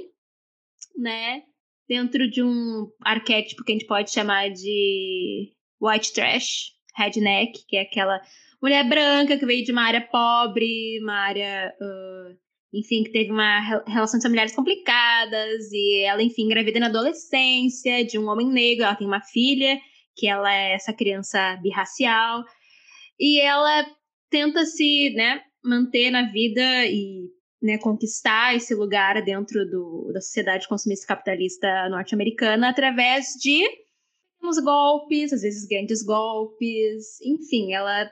né, 0.98 1.44
dentro 1.88 2.30
de 2.30 2.44
um 2.44 2.88
arquétipo 3.02 3.64
que 3.64 3.72
a 3.72 3.76
gente 3.76 3.88
pode 3.88 4.12
chamar 4.12 4.50
de 4.50 5.54
white 5.82 6.14
trash, 6.14 6.74
redneck, 6.96 7.66
que 7.68 7.78
é 7.78 7.82
aquela 7.82 8.22
mulher 8.62 8.88
branca 8.88 9.38
que 9.38 9.46
veio 9.46 9.64
de 9.64 9.72
uma 9.72 9.84
área 9.84 10.02
pobre, 10.02 11.00
uma 11.02 11.16
área 11.16 11.74
uh, 11.80 12.38
enfim, 12.74 13.04
que 13.04 13.12
teve 13.12 13.32
uma 13.32 13.84
relações 13.88 14.22
familiares 14.22 14.56
complicadas 14.56 15.72
e 15.72 16.04
ela, 16.04 16.22
enfim, 16.22 16.44
engravida 16.44 16.80
na 16.80 16.88
adolescência 16.88 18.06
de 18.06 18.20
um 18.20 18.28
homem 18.28 18.48
negro, 18.50 18.86
ela 18.86 18.96
tem 18.96 19.08
uma 19.08 19.22
filha 19.22 19.80
que 20.16 20.28
ela 20.28 20.54
é 20.54 20.74
essa 20.74 20.94
criança 20.94 21.58
birracial. 21.64 22.44
E 23.20 23.40
ela 23.40 23.86
tenta 24.30 24.66
se, 24.66 25.12
né, 25.12 25.42
manter 25.64 26.10
na 26.12 26.32
vida 26.32 26.86
e 26.86 27.28
né, 27.62 27.78
conquistar 27.78 28.56
esse 28.56 28.74
lugar 28.74 29.22
dentro 29.24 29.66
do, 29.70 30.12
da 30.14 30.22
sociedade 30.22 30.68
consumista 30.68 31.08
capitalista 31.08 31.90
norte-americana 31.90 32.70
através 32.70 33.34
de 33.40 33.66
uns 34.42 34.58
golpes, 34.64 35.34
às 35.34 35.42
vezes 35.42 35.68
grandes 35.68 36.04
golpes, 36.04 37.20
enfim, 37.22 37.74
ela 37.74 38.10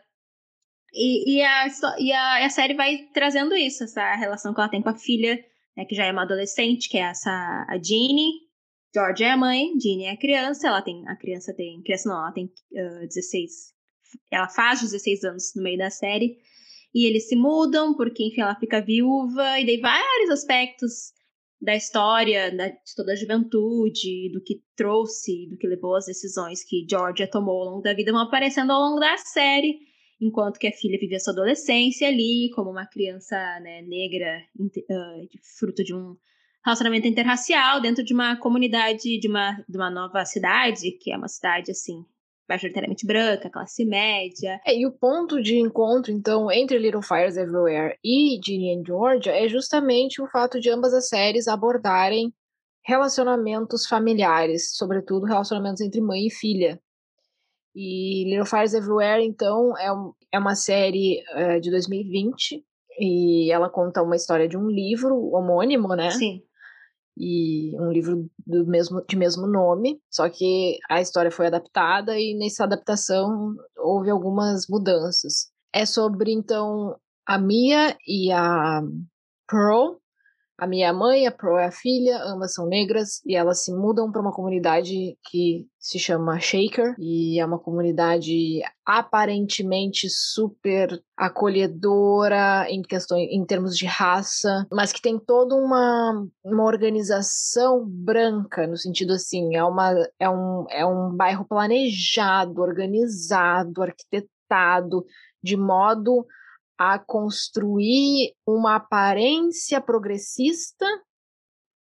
e, 0.94 1.38
e, 1.38 1.42
a, 1.42 1.68
e 2.00 2.12
a, 2.12 2.46
a, 2.46 2.50
série 2.50 2.74
vai 2.74 2.98
trazendo 3.13 3.56
isso, 3.56 3.84
essa 3.84 4.16
relação 4.16 4.54
que 4.54 4.60
ela 4.60 4.70
tem 4.70 4.82
com 4.82 4.89
a 4.89 4.98
filha, 4.98 5.38
né, 5.75 5.86
que 5.86 5.96
já 5.96 6.06
é 6.06 6.12
uma 6.12 6.24
adolescente, 6.24 6.89
que 6.89 6.98
é 6.98 7.01
essa 7.01 7.30
a 7.30 7.77
Jeannie. 7.77 8.48
George 8.96 9.24
é 9.24 9.32
a 9.32 9.38
mãe, 9.38 9.77
Jeannie 9.80 10.06
é 10.06 10.12
a 10.12 10.18
criança, 10.18 10.68
ela 10.68 10.82
tem, 10.82 11.08
a 11.08 11.16
criança 11.16 11.54
tem, 11.54 11.82
criança 11.84 12.10
não, 12.10 12.18
ela 12.18 12.32
tem 12.32 12.46
uh, 12.46 13.08
16, 13.08 13.51
ela 14.32 14.50
faz 14.50 14.82
16 14.82 15.24
anos 15.25 15.54
no 15.56 15.62
meio 15.62 15.77
da 15.77 15.89
série, 15.89 16.38
e 16.98 17.06
eles 17.06 17.27
se 17.27 17.36
mudam, 17.36 17.94
porque, 17.94 18.25
enfim, 18.25 18.42
ela 18.42 18.56
fica 18.56 18.82
viúva, 18.82 19.60
e 19.60 19.66
daí 19.68 19.80
vários 19.80 20.32
aspectos 20.32 21.13
da 21.62 21.75
história, 21.75 22.50
da, 22.50 22.70
de 22.70 22.96
toda 22.96 23.12
a 23.13 23.16
juventude, 23.16 24.32
do 24.34 24.42
que 24.42 24.63
trouxe, 24.75 25.48
do 25.48 25.58
que 25.58 25.68
levou 25.68 25.96
as 25.96 26.08
decisões 26.08 26.63
que 26.63 26.88
Georgia 26.89 27.30
tomou 27.30 27.62
ao 27.62 27.70
longo 27.70 27.84
da 27.84 27.94
vida, 27.94 28.12
vão 28.12 28.22
aparecendo 28.22 28.72
ao 28.72 28.82
longo 28.82 29.00
da 29.00 29.16
série, 29.16 29.77
enquanto 30.20 30.58
que 30.58 30.66
a 30.66 30.72
filha 30.72 30.98
vive 31.00 31.16
a 31.16 31.20
sua 31.20 31.34
adolescência 31.34 32.08
ali, 32.08 32.50
como 32.56 32.72
uma 32.72 32.88
criança 32.88 33.36
né, 33.60 33.84
negra, 33.84 34.42
uh, 34.60 35.27
fruto 35.60 35.84
de 35.84 35.94
um 35.94 36.16
relacionamento 36.66 37.08
interracial, 37.08 37.80
dentro 37.80 38.04
de 38.04 38.12
uma 38.12 38.38
comunidade, 38.38 39.20
de 39.20 39.27
uma, 39.27 39.63
de 39.70 39.77
uma 39.77 39.92
nova 39.92 40.25
cidade, 40.25 40.98
que 41.00 41.12
é 41.12 41.18
uma 41.18 41.27
cidade, 41.27 41.70
assim, 41.70 42.04
majoritariamente 42.48 43.06
branca, 43.06 43.50
classe 43.50 43.86
média. 43.86 44.60
É, 44.66 44.75
e 44.75 44.86
o 44.86 44.92
ponto 44.92 45.42
de 45.42 45.58
encontro, 45.58 46.12
então, 46.12 46.51
entre 46.51 46.77
Little 46.77 47.01
Fires 47.01 47.36
Everywhere 47.36 47.98
e 48.04 48.39
Ginny 48.44 48.75
and 48.75 48.84
Georgia 48.86 49.32
é 49.32 49.48
justamente 49.48 50.22
o 50.22 50.27
fato 50.27 50.60
de 50.60 50.70
ambas 50.70 50.94
as 50.94 51.08
séries 51.08 51.48
abordarem 51.48 52.34
relacionamentos 52.86 53.86
familiares, 53.86 54.75
sobretudo 54.75 55.25
relacionamentos 55.25 55.82
entre 55.82 56.00
mãe 56.00 56.27
e 56.27 56.32
filha. 56.32 56.80
E 57.75 58.24
Little 58.24 58.46
Fires 58.46 58.74
Everywhere, 58.74 59.24
então, 59.24 59.77
é, 59.77 59.92
um, 59.92 60.13
é 60.32 60.39
uma 60.39 60.56
série 60.56 61.22
uh, 61.36 61.60
de 61.60 61.70
2020 61.70 62.63
e 63.00 63.51
ela 63.51 63.70
conta 63.70 64.01
uma 64.01 64.16
história 64.16 64.48
de 64.48 64.58
um 64.58 64.70
livro 64.70 65.16
homônimo, 65.32 65.89
né? 65.89 66.10
Sim 66.12 66.47
e 67.19 67.75
um 67.79 67.91
livro 67.91 68.29
do 68.45 68.65
mesmo 68.65 69.03
de 69.07 69.15
mesmo 69.15 69.47
nome, 69.47 70.00
só 70.09 70.29
que 70.29 70.77
a 70.89 71.01
história 71.01 71.31
foi 71.31 71.47
adaptada 71.47 72.17
e 72.19 72.36
nessa 72.38 72.63
adaptação 72.63 73.55
houve 73.77 74.09
algumas 74.09 74.67
mudanças. 74.69 75.51
É 75.74 75.86
sobre 75.86 76.31
então 76.31 76.95
a 77.25 77.38
Mia 77.38 77.95
e 78.07 78.31
a 78.31 78.81
Pearl, 79.50 79.97
a 80.58 80.66
minha 80.66 80.92
mãe, 80.92 81.28
a 81.28 81.32
Pro 81.32 81.58
é 81.58 81.66
a 81.66 81.72
filha, 81.72 82.20
ambas 82.24 82.54
são 82.54 82.66
negras 82.66 83.22
e 83.26 83.36
elas 83.36 83.64
se 83.64 83.72
mudam 83.72 84.12
para 84.12 84.22
uma 84.22 84.32
comunidade 84.32 85.16
que 85.30 85.68
se 85.80 86.00
chama 86.00 86.40
Shaker 86.40 86.96
e 86.98 87.40
é 87.40 87.46
uma 87.46 87.60
comunidade 87.60 88.62
aparentemente 88.84 90.10
super 90.10 91.00
acolhedora 91.16 92.66
em 92.70 92.82
questões 92.82 93.30
em 93.32 93.46
termos 93.46 93.78
de 93.78 93.86
raça, 93.86 94.66
mas 94.72 94.92
que 94.92 95.02
tem 95.02 95.20
toda 95.20 95.56
uma, 95.56 96.28
uma 96.44 96.64
organização 96.64 97.86
branca 97.88 98.66
no 98.66 98.78
sentido 98.78 99.14
assim, 99.14 99.56
é 99.56 99.64
uma 99.64 99.94
é 100.20 100.30
um 100.30 100.66
é 100.72 100.86
um 100.86 101.16
bairro 101.16 101.46
planejado, 101.46 102.62
organizado, 102.62 103.84
arquitetado 103.84 105.06
de 105.44 105.56
modo 105.56 106.26
a 106.77 107.00
construir 107.00 108.34
uma 108.46 108.75
aparência 108.75 109.81
progressista 109.81 110.86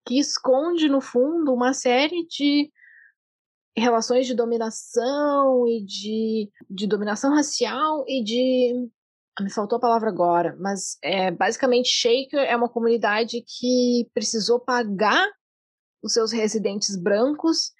que 0.06 0.18
esconde, 0.18 0.88
no 0.88 1.00
fundo, 1.00 1.52
uma 1.52 1.72
série 1.72 2.26
de 2.26 2.70
relações 3.76 4.26
de 4.26 4.34
dominação 4.34 5.66
e 5.66 5.82
de, 5.84 6.50
de 6.68 6.86
dominação 6.86 7.34
racial 7.34 8.04
e 8.06 8.22
de. 8.22 8.90
Me 9.40 9.50
faltou 9.50 9.78
a 9.78 9.80
palavra 9.80 10.10
agora, 10.10 10.54
mas 10.60 10.98
é, 11.02 11.30
basicamente 11.30 11.88
Shaker 11.88 12.40
é 12.40 12.54
uma 12.54 12.68
comunidade 12.68 13.42
que 13.46 14.06
precisou 14.12 14.60
pagar 14.60 15.26
os 16.02 16.12
seus 16.12 16.32
residentes 16.32 16.94
brancos 16.96 17.72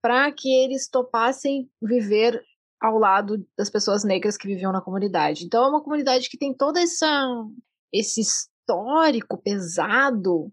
para 0.00 0.30
que 0.30 0.48
eles 0.48 0.88
topassem 0.88 1.68
viver 1.82 2.40
ao 2.80 2.98
lado 2.98 3.44
das 3.56 3.68
pessoas 3.68 4.04
negras 4.04 4.36
que 4.36 4.46
viviam 4.46 4.72
na 4.72 4.80
comunidade. 4.80 5.44
Então 5.44 5.64
é 5.64 5.68
uma 5.68 5.82
comunidade 5.82 6.28
que 6.28 6.38
tem 6.38 6.54
todo 6.54 6.78
essa, 6.78 7.28
esse 7.92 8.20
histórico 8.20 9.36
pesado, 9.36 10.50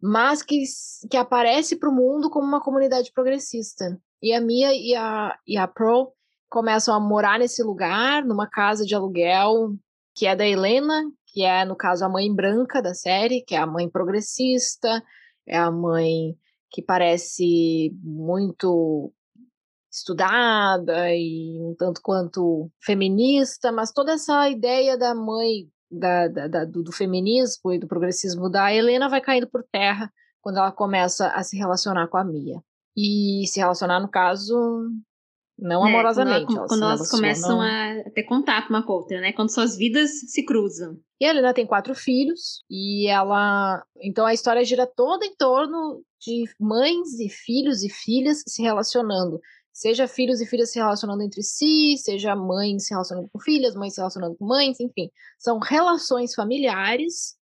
mas 0.00 0.42
que, 0.42 0.62
que 1.10 1.16
aparece 1.16 1.76
para 1.76 1.90
o 1.90 1.94
mundo 1.94 2.30
como 2.30 2.46
uma 2.46 2.60
comunidade 2.60 3.12
progressista. 3.12 4.00
E 4.22 4.32
a 4.32 4.40
Mia 4.40 4.72
e 4.72 4.94
a, 4.94 5.36
e 5.46 5.56
a 5.56 5.66
Pro 5.66 6.12
começam 6.48 6.94
a 6.94 7.00
morar 7.00 7.38
nesse 7.38 7.62
lugar, 7.62 8.24
numa 8.24 8.48
casa 8.48 8.84
de 8.84 8.94
aluguel 8.94 9.74
que 10.14 10.26
é 10.26 10.34
da 10.34 10.46
Helena, 10.46 11.04
que 11.26 11.42
é, 11.42 11.66
no 11.66 11.76
caso, 11.76 12.02
a 12.02 12.08
mãe 12.08 12.34
branca 12.34 12.80
da 12.80 12.94
série, 12.94 13.42
que 13.42 13.54
é 13.54 13.58
a 13.58 13.66
mãe 13.66 13.86
progressista, 13.86 15.04
é 15.46 15.58
a 15.58 15.70
mãe 15.70 16.34
que 16.70 16.80
parece 16.80 17.94
muito 18.02 19.12
estudada 19.96 21.14
e 21.14 21.58
um 21.60 21.74
tanto 21.76 22.00
quanto 22.02 22.70
feminista, 22.82 23.72
mas 23.72 23.92
toda 23.92 24.12
essa 24.12 24.48
ideia 24.48 24.96
da 24.96 25.14
mãe 25.14 25.68
da, 25.90 26.28
da, 26.28 26.48
da, 26.48 26.64
do, 26.64 26.82
do, 26.82 26.92
feminismo 26.92 27.72
e 27.72 27.78
do 27.78 27.86
progressismo 27.86 28.50
da 28.50 28.72
Helena 28.72 29.08
vai 29.08 29.20
caindo 29.20 29.48
por 29.48 29.64
terra 29.70 30.12
quando 30.40 30.58
ela 30.58 30.72
começa 30.72 31.28
a 31.28 31.42
se 31.42 31.56
relacionar 31.56 32.08
com 32.08 32.16
a 32.16 32.24
Mia. 32.24 32.60
E 32.96 33.44
se 33.46 33.60
relacionar, 33.60 34.00
no 34.00 34.08
caso, 34.08 34.90
não 35.58 35.86
é, 35.86 35.90
amorosamente. 35.90 36.46
Quando, 36.46 36.58
ela, 36.58 36.68
quando 36.68 36.82
elas 36.84 37.10
começam 37.10 37.60
a 37.60 38.02
ter 38.14 38.24
contato 38.24 38.68
uma 38.68 38.84
com 38.84 38.92
a 38.92 38.96
outra, 38.96 39.20
né? 39.20 39.32
Quando 39.32 39.52
suas 39.52 39.76
vidas 39.76 40.10
se 40.30 40.44
cruzam. 40.44 40.98
E 41.20 41.24
a 41.24 41.30
Helena 41.30 41.54
tem 41.54 41.66
quatro 41.66 41.94
filhos, 41.94 42.62
e 42.70 43.08
ela. 43.08 43.82
Então 44.02 44.26
a 44.26 44.34
história 44.34 44.64
gira 44.64 44.86
toda 44.86 45.24
em 45.24 45.34
torno 45.34 46.02
de 46.20 46.44
mães 46.60 47.18
e 47.20 47.28
filhos 47.28 47.82
e 47.82 47.88
filhas 47.88 48.42
se 48.46 48.62
relacionando. 48.62 49.40
Seja 49.76 50.08
filhos 50.08 50.40
e 50.40 50.46
filhas 50.46 50.70
se 50.70 50.78
relacionando 50.78 51.22
entre 51.22 51.42
si, 51.42 51.98
seja 51.98 52.34
mães 52.34 52.86
se 52.86 52.94
relacionando 52.94 53.28
com 53.28 53.38
filhas, 53.38 53.74
mães 53.74 53.92
se 53.92 54.00
relacionando 54.00 54.34
com 54.34 54.46
mães, 54.46 54.80
enfim. 54.80 55.10
São 55.38 55.58
relações 55.58 56.34
familiares, 56.34 57.36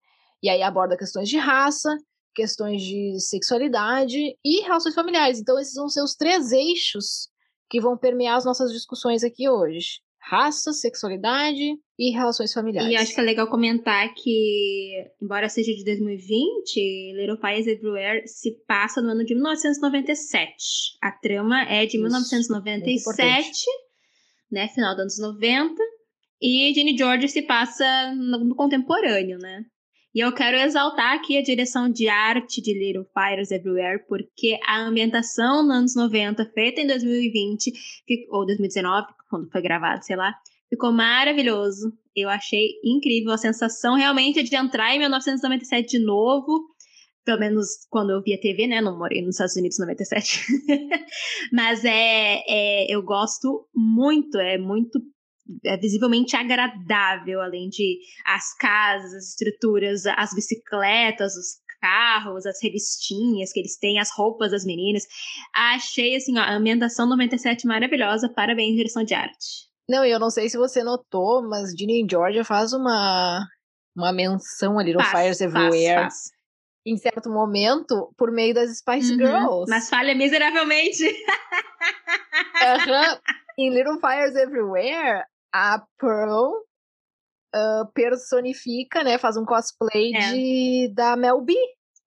e 0.43 0.49
aí 0.49 0.63
aborda 0.63 0.97
questões 0.97 1.29
de 1.29 1.37
raça, 1.37 1.95
questões 2.35 2.81
de 2.81 3.21
sexualidade 3.21 4.35
e 4.43 4.63
relações 4.63 4.95
familiares. 4.95 5.39
Então, 5.39 5.59
esses 5.59 5.75
vão 5.75 5.91
ser 5.91 6.03
os 6.03 6.15
três 6.15 6.53
eixos 6.53 7.29
que 7.69 7.79
vão 7.79 7.99
permear 7.99 8.39
as 8.39 8.47
nossas 8.47 8.73
discussões 8.73 9.23
aqui 9.23 9.47
hoje 9.51 10.01
raça, 10.23 10.73
sexualidade 10.73 11.79
e 12.03 12.11
relações 12.11 12.53
familiares. 12.53 12.91
E 12.91 12.97
acho 12.97 13.15
que 13.15 13.21
é 13.21 13.23
legal 13.23 13.47
comentar 13.47 14.13
que, 14.13 14.93
embora 15.23 15.49
seja 15.49 15.73
de 15.73 15.85
2020, 15.85 17.13
Little 17.13 17.37
Fires 17.37 17.69
Everywhere 17.69 18.27
se 18.27 18.51
passa 18.67 19.01
no 19.01 19.11
ano 19.11 19.25
de 19.25 19.35
1997. 19.35 20.99
A 21.01 21.13
trama 21.13 21.63
é 21.63 21.87
de 21.87 21.97
Isso, 21.97 22.01
1997, 22.01 23.67
né, 24.51 24.67
final 24.67 24.97
dos 24.97 25.17
anos 25.21 25.21
90, 25.21 25.75
e 26.41 26.75
Ginny 26.75 26.99
George 26.99 27.29
se 27.29 27.43
passa 27.43 28.13
no, 28.17 28.47
no 28.47 28.57
contemporâneo, 28.57 29.39
né? 29.39 29.63
E 30.13 30.19
eu 30.19 30.33
quero 30.35 30.57
exaltar 30.57 31.15
aqui 31.15 31.39
a 31.39 31.43
direção 31.43 31.89
de 31.89 32.09
arte 32.09 32.61
de 32.61 32.75
Little 32.75 33.07
Fires 33.15 33.53
Everywhere, 33.53 34.05
porque 34.09 34.59
a 34.67 34.83
ambientação 34.83 35.63
nos 35.63 35.77
anos 35.77 35.95
90, 35.95 36.51
feita 36.53 36.81
em 36.81 36.87
2020, 36.89 37.73
ou 38.29 38.45
2019, 38.45 39.07
quando 39.31 39.49
foi 39.51 39.63
gravado, 39.63 40.05
sei 40.05 40.17
lá, 40.17 40.35
ficou 40.73 40.91
maravilhoso. 40.91 41.93
Eu 42.17 42.31
achei 42.31 42.71
incrível 42.83 43.33
a 43.33 43.39
sensação 43.39 43.95
realmente 43.95 44.43
de 44.43 44.57
entrar 44.57 44.95
em 44.95 44.99
1997 44.99 45.99
de 45.99 46.05
novo. 46.05 46.67
Pelo 47.25 47.39
menos 47.39 47.67
quando 47.91 48.11
eu 48.11 48.23
via 48.23 48.41
TV, 48.41 48.67
né? 48.67 48.81
Não 48.81 48.99
morei 48.99 49.21
nos 49.21 49.35
Estados 49.35 49.55
Unidos 49.55 49.79
em 49.79 49.83
97. 49.83 50.41
Mas 51.53 51.85
é, 51.85 52.43
é, 52.49 52.93
eu 52.93 53.03
gosto 53.03 53.69
muito, 53.75 54.39
é 54.39 54.57
muito 54.57 54.99
é 55.65 55.77
visivelmente 55.77 56.35
agradável, 56.37 57.43
além 57.43 57.69
de 57.69 57.99
as 58.25 58.57
casas, 58.57 59.13
as 59.13 59.29
estruturas, 59.29 60.07
as 60.07 60.33
bicicletas, 60.33 61.35
os 61.35 61.61
carros, 61.81 62.47
as 62.47 62.63
revistinhas 62.63 63.53
que 63.53 63.61
eles 63.61 63.77
têm, 63.77 63.99
as 63.99 64.11
roupas 64.11 64.53
das 64.53 64.65
meninas. 64.65 65.05
Achei, 65.55 66.17
assim, 66.17 66.39
ó, 66.39 66.43
a 66.43 66.55
ambientação 66.55 67.07
97 67.09 67.67
maravilhosa. 67.67 68.29
Parabéns, 68.29 68.77
direção 68.77 69.05
de 69.05 69.15
arte. 69.15 69.72
Não, 69.89 70.05
eu 70.05 70.19
não 70.19 70.31
sei 70.31 70.49
se 70.49 70.57
você 70.57 70.83
notou, 70.83 71.43
mas 71.43 71.73
Ginny 71.73 72.07
Georgia 72.09 72.45
faz 72.45 72.73
uma, 72.73 73.47
uma 73.97 74.13
menção 74.13 74.79
ali 74.79 74.93
no 74.93 75.01
faz, 75.01 75.11
Fires 75.11 75.41
Everywhere. 75.41 76.03
Faz, 76.03 76.15
faz. 76.15 76.31
em 76.87 76.97
certo 76.97 77.29
momento 77.29 78.13
por 78.17 78.31
meio 78.31 78.55
das 78.55 78.79
Spice 78.79 79.13
uhum, 79.13 79.19
Girls. 79.19 79.71
Mas 79.71 79.89
falha 79.89 80.15
miseravelmente. 80.15 81.05
uhum. 81.05 81.13
Em 83.59 83.69
Little 83.69 84.01
Fires 84.01 84.35
Everywhere, 84.35 85.25
a 85.53 85.85
Pearl 85.99 86.55
uh, 87.55 87.87
personifica, 87.93 89.05
né? 89.05 89.19
Faz 89.19 89.37
um 89.37 89.45
cosplay 89.45 90.15
é. 90.15 90.33
de, 90.33 90.93
da 90.95 91.17
Mel 91.17 91.41
B. 91.43 91.55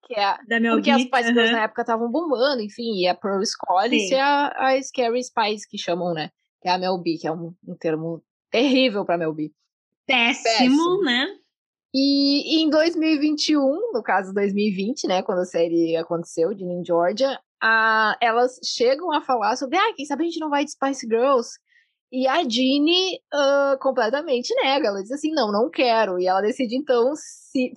Que 0.04 0.20
é, 0.20 0.38
da 0.48 0.60
Mel 0.60 0.76
porque 0.76 0.92
B. 0.92 0.96
as 0.96 1.02
Spice 1.04 1.34
Girls 1.34 1.52
na 1.52 1.64
época 1.64 1.82
estavam 1.82 2.10
bombando, 2.10 2.62
enfim, 2.62 3.00
e 3.00 3.08
a 3.08 3.16
Pearl 3.16 3.42
escolhe 3.42 4.00
Sim. 4.02 4.08
ser 4.08 4.20
a, 4.20 4.48
a 4.58 4.82
Scary 4.82 5.24
Spice, 5.24 5.68
que 5.68 5.78
chamam, 5.78 6.14
né? 6.14 6.30
Que 6.66 6.70
é 6.70 6.72
a 6.72 6.80
Mel 6.80 6.98
B, 6.98 7.16
que 7.22 7.28
é 7.28 7.32
um, 7.32 7.54
um 7.68 7.76
termo 7.76 8.24
terrível 8.50 9.06
pra 9.06 9.20
Mel 9.20 9.32
B. 9.32 9.52
Péssimo, 10.08 10.44
Péssimo. 10.44 11.04
né? 11.04 11.28
E, 11.94 12.58
e, 12.58 12.64
em 12.64 12.72
2021, 12.72 13.94
no 13.94 14.02
caso 14.02 14.34
2020, 14.34 15.06
né, 15.06 15.22
quando 15.22 15.42
a 15.42 15.46
série 15.46 15.96
aconteceu, 15.96 16.56
de 16.56 16.66
New 16.66 16.84
Georgia, 16.84 17.40
a, 17.62 18.18
elas 18.20 18.60
chegam 18.64 19.12
a 19.12 19.22
falar 19.22 19.56
sobre, 19.58 19.78
ah, 19.78 19.94
quem 19.96 20.08
sabe 20.08 20.24
a 20.24 20.26
gente 20.26 20.40
não 20.40 20.50
vai 20.50 20.66
de 20.66 20.72
Spice 20.72 21.06
Girls, 21.08 21.52
e 22.12 22.28
a 22.28 22.38
Jeannie 22.44 23.20
uh, 23.32 23.78
completamente 23.80 24.52
nega. 24.56 24.88
Ela 24.88 25.04
diz 25.04 25.12
assim: 25.12 25.34
não, 25.34 25.52
não 25.52 25.70
quero. 25.70 26.20
E 26.20 26.26
ela 26.26 26.42
decide 26.42 26.76
então 26.76 27.14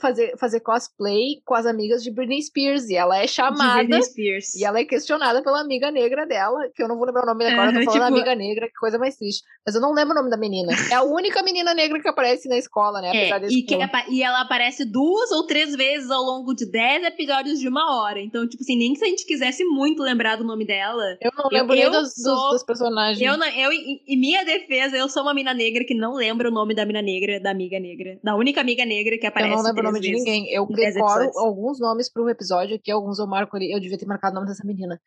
fazer, 0.00 0.37
fazer 0.37 0.61
cosplay 0.61 1.40
com 1.44 1.54
as 1.54 1.66
amigas 1.66 2.02
de 2.02 2.11
Britney 2.11 2.42
Spears. 2.42 2.88
E 2.88 2.97
ela 2.97 3.18
é 3.18 3.26
chamada. 3.26 3.78
Britney 3.78 4.02
Spears. 4.02 4.54
E 4.54 4.64
ela 4.64 4.78
é 4.78 4.85
questionada 4.85 5.42
pela 5.42 5.61
amiga 5.61 5.90
negra 5.90 6.26
dela, 6.26 6.68
que 6.75 6.82
eu 6.82 6.88
não 6.88 6.97
vou 6.97 7.06
lembrar 7.06 7.23
o 7.23 7.26
nome 7.26 7.47
agora, 7.47 7.73
tô 7.73 7.85
falando 7.85 7.92
tipo... 7.92 8.04
amiga 8.04 8.35
negra, 8.35 8.66
que 8.66 8.75
coisa 8.75 8.99
mais 8.99 9.16
triste. 9.16 9.42
Mas 9.64 9.75
eu 9.75 9.80
não 9.80 9.92
lembro 9.92 10.12
o 10.12 10.16
nome 10.16 10.30
da 10.30 10.37
menina. 10.37 10.73
É 10.90 10.94
a 10.94 11.02
única 11.02 11.42
menina 11.42 11.75
negra 11.75 12.00
que 12.00 12.08
aparece 12.08 12.49
na 12.49 12.56
escola, 12.56 13.00
né? 13.00 13.11
Apesar 13.11 13.44
é, 13.44 13.49
e, 13.49 13.62
que 13.62 13.76
e 14.11 14.23
ela 14.23 14.40
aparece 14.40 14.85
duas 14.85 15.30
ou 15.30 15.47
três 15.47 15.75
vezes 15.75 16.11
ao 16.11 16.23
longo 16.23 16.54
de 16.54 16.70
dez 16.70 17.04
episódios 17.04 17.58
de 17.58 17.68
uma 17.68 18.00
hora. 18.00 18.20
Então, 18.20 18.49
tipo 18.49 18.62
assim, 18.62 18.76
nem 18.76 18.94
se 18.94 19.04
a 19.04 19.08
gente 19.08 19.26
quisesse 19.26 19.64
muito 19.64 20.02
lembrar 20.02 20.37
do 20.37 20.44
nome 20.44 20.66
dela. 20.66 21.04
Eu 21.20 21.32
não 21.37 21.49
lembro 21.50 21.75
eu, 21.75 21.76
nem 21.76 21.85
eu 21.85 21.90
dos, 21.90 22.14
sou... 22.14 22.50
dos, 22.50 22.64
personagens. 22.64 23.20
Eu, 23.20 23.35
eu, 23.35 23.73
em 23.73 24.18
minha 24.18 24.44
defesa, 24.44 24.97
eu 24.97 25.08
sou 25.08 25.23
uma 25.23 25.35
mina 25.35 25.54
negra 25.54 25.85
que 25.85 25.94
não 25.94 26.14
lembra 26.14 26.49
o 26.49 26.52
nome 26.52 26.75
da 26.75 26.85
mina 26.87 27.02
negra, 27.02 27.40
da 27.40 27.50
amiga 27.50 27.78
negra. 27.78 28.18
Da 28.23 28.35
única 28.35 28.61
amiga 28.61 28.85
negra 28.85 29.18
que 29.18 29.26
aparece. 29.26 29.67
Eu 29.68 29.75
não 29.75 29.90
lembro 29.90 29.90
o 29.90 29.92
nome 29.92 30.00
de 30.00 30.12
ninguém. 30.12 30.52
Eu 30.52 30.66
decoro 30.66 31.30
alguns 31.37 31.78
nomes 31.78 32.10
para 32.10 32.22
o 32.22 32.30
episódio 32.30 32.76
aqui, 32.76 32.90
alguns 32.90 33.18
eu 33.18 33.26
marco 33.26 33.56
ali. 33.56 33.72
Eu 33.72 33.80
devia 33.80 33.98
ter 33.98 34.06
marcado 34.06 34.32
o 34.32 34.34
nome 34.37 34.48
dessa 34.48 34.66
menina. 34.66 35.00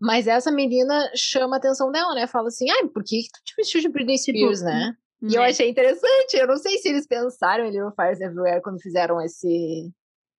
Mas 0.00 0.26
essa 0.26 0.50
menina 0.50 1.10
chama 1.14 1.56
a 1.56 1.58
atenção 1.58 1.90
dela, 1.90 2.14
né? 2.14 2.26
Fala 2.26 2.48
assim, 2.48 2.70
ai, 2.70 2.86
por 2.88 3.02
que 3.02 3.22
tu 3.32 3.42
te 3.44 3.54
vestiu 3.56 3.80
de 3.80 3.88
Britney 3.88 4.16
tipo, 4.16 4.38
Spears, 4.38 4.58
tipo, 4.58 4.70
né? 4.70 4.96
E 5.22 5.34
eu 5.34 5.42
né? 5.42 5.48
achei 5.48 5.68
interessante. 5.68 6.34
Eu 6.34 6.46
não 6.46 6.56
sei 6.56 6.78
se 6.78 6.88
eles 6.88 7.06
pensaram 7.06 7.64
em 7.64 7.70
Little 7.70 7.92
Fires 7.92 8.20
Everywhere 8.20 8.62
quando 8.62 8.80
fizeram 8.80 9.20
esse, 9.20 9.90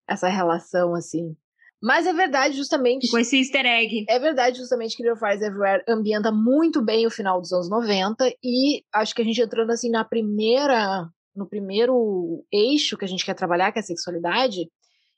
essa 0.07 0.29
relação, 0.29 0.95
assim. 0.95 1.35
Mas 1.81 2.05
é 2.05 2.13
verdade, 2.13 2.55
justamente. 2.55 3.09
Com 3.09 3.17
esse 3.17 3.37
easter 3.37 3.65
egg. 3.65 4.05
É 4.09 4.19
verdade, 4.19 4.57
justamente, 4.57 4.95
que 4.95 5.03
Little 5.03 5.19
Fires 5.19 5.41
Everywhere 5.41 5.83
ambienta 5.87 6.31
muito 6.31 6.81
bem 6.81 7.05
o 7.05 7.11
final 7.11 7.39
dos 7.39 7.51
anos 7.51 7.69
90. 7.69 8.33
E 8.43 8.83
acho 8.93 9.15
que 9.15 9.21
a 9.21 9.25
gente 9.25 9.41
entrando, 9.41 9.71
assim, 9.71 9.89
na 9.89 10.03
primeira 10.03 11.09
no 11.35 11.47
primeiro 11.47 12.45
eixo 12.51 12.97
que 12.97 13.05
a 13.05 13.07
gente 13.07 13.25
quer 13.25 13.33
trabalhar, 13.33 13.71
que 13.71 13.79
é 13.79 13.81
a 13.81 13.85
sexualidade, 13.85 14.69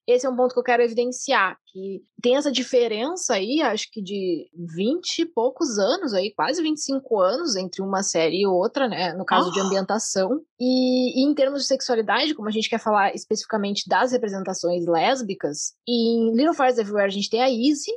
esse 0.07 0.25
é 0.25 0.29
um 0.29 0.35
ponto 0.35 0.53
que 0.53 0.59
eu 0.59 0.63
quero 0.63 0.81
evidenciar, 0.81 1.57
que 1.67 2.01
tem 2.21 2.35
essa 2.35 2.51
diferença 2.51 3.35
aí, 3.35 3.61
acho 3.61 3.87
que 3.91 4.01
de 4.01 4.49
20 4.75 5.19
e 5.19 5.25
poucos 5.25 5.77
anos 5.77 6.13
aí, 6.13 6.33
quase 6.33 6.61
25 6.61 7.19
anos 7.19 7.55
entre 7.55 7.81
uma 7.81 8.01
série 8.01 8.41
e 8.41 8.47
outra, 8.47 8.87
né, 8.87 9.13
no 9.13 9.23
caso 9.23 9.49
oh. 9.49 9.51
de 9.51 9.59
ambientação. 9.59 10.41
E, 10.59 11.21
e, 11.21 11.23
em 11.23 11.33
termos 11.35 11.61
de 11.61 11.67
sexualidade, 11.67 12.33
como 12.33 12.47
a 12.47 12.51
gente 12.51 12.69
quer 12.69 12.79
falar 12.79 13.13
especificamente 13.13 13.87
das 13.87 14.11
representações 14.11 14.85
lésbicas, 14.85 15.73
em 15.87 16.31
Little 16.35 16.53
Fires 16.53 16.77
Everywhere 16.77 17.07
a 17.07 17.13
gente 17.13 17.29
tem 17.29 17.41
a 17.41 17.49
Izzy, 17.49 17.91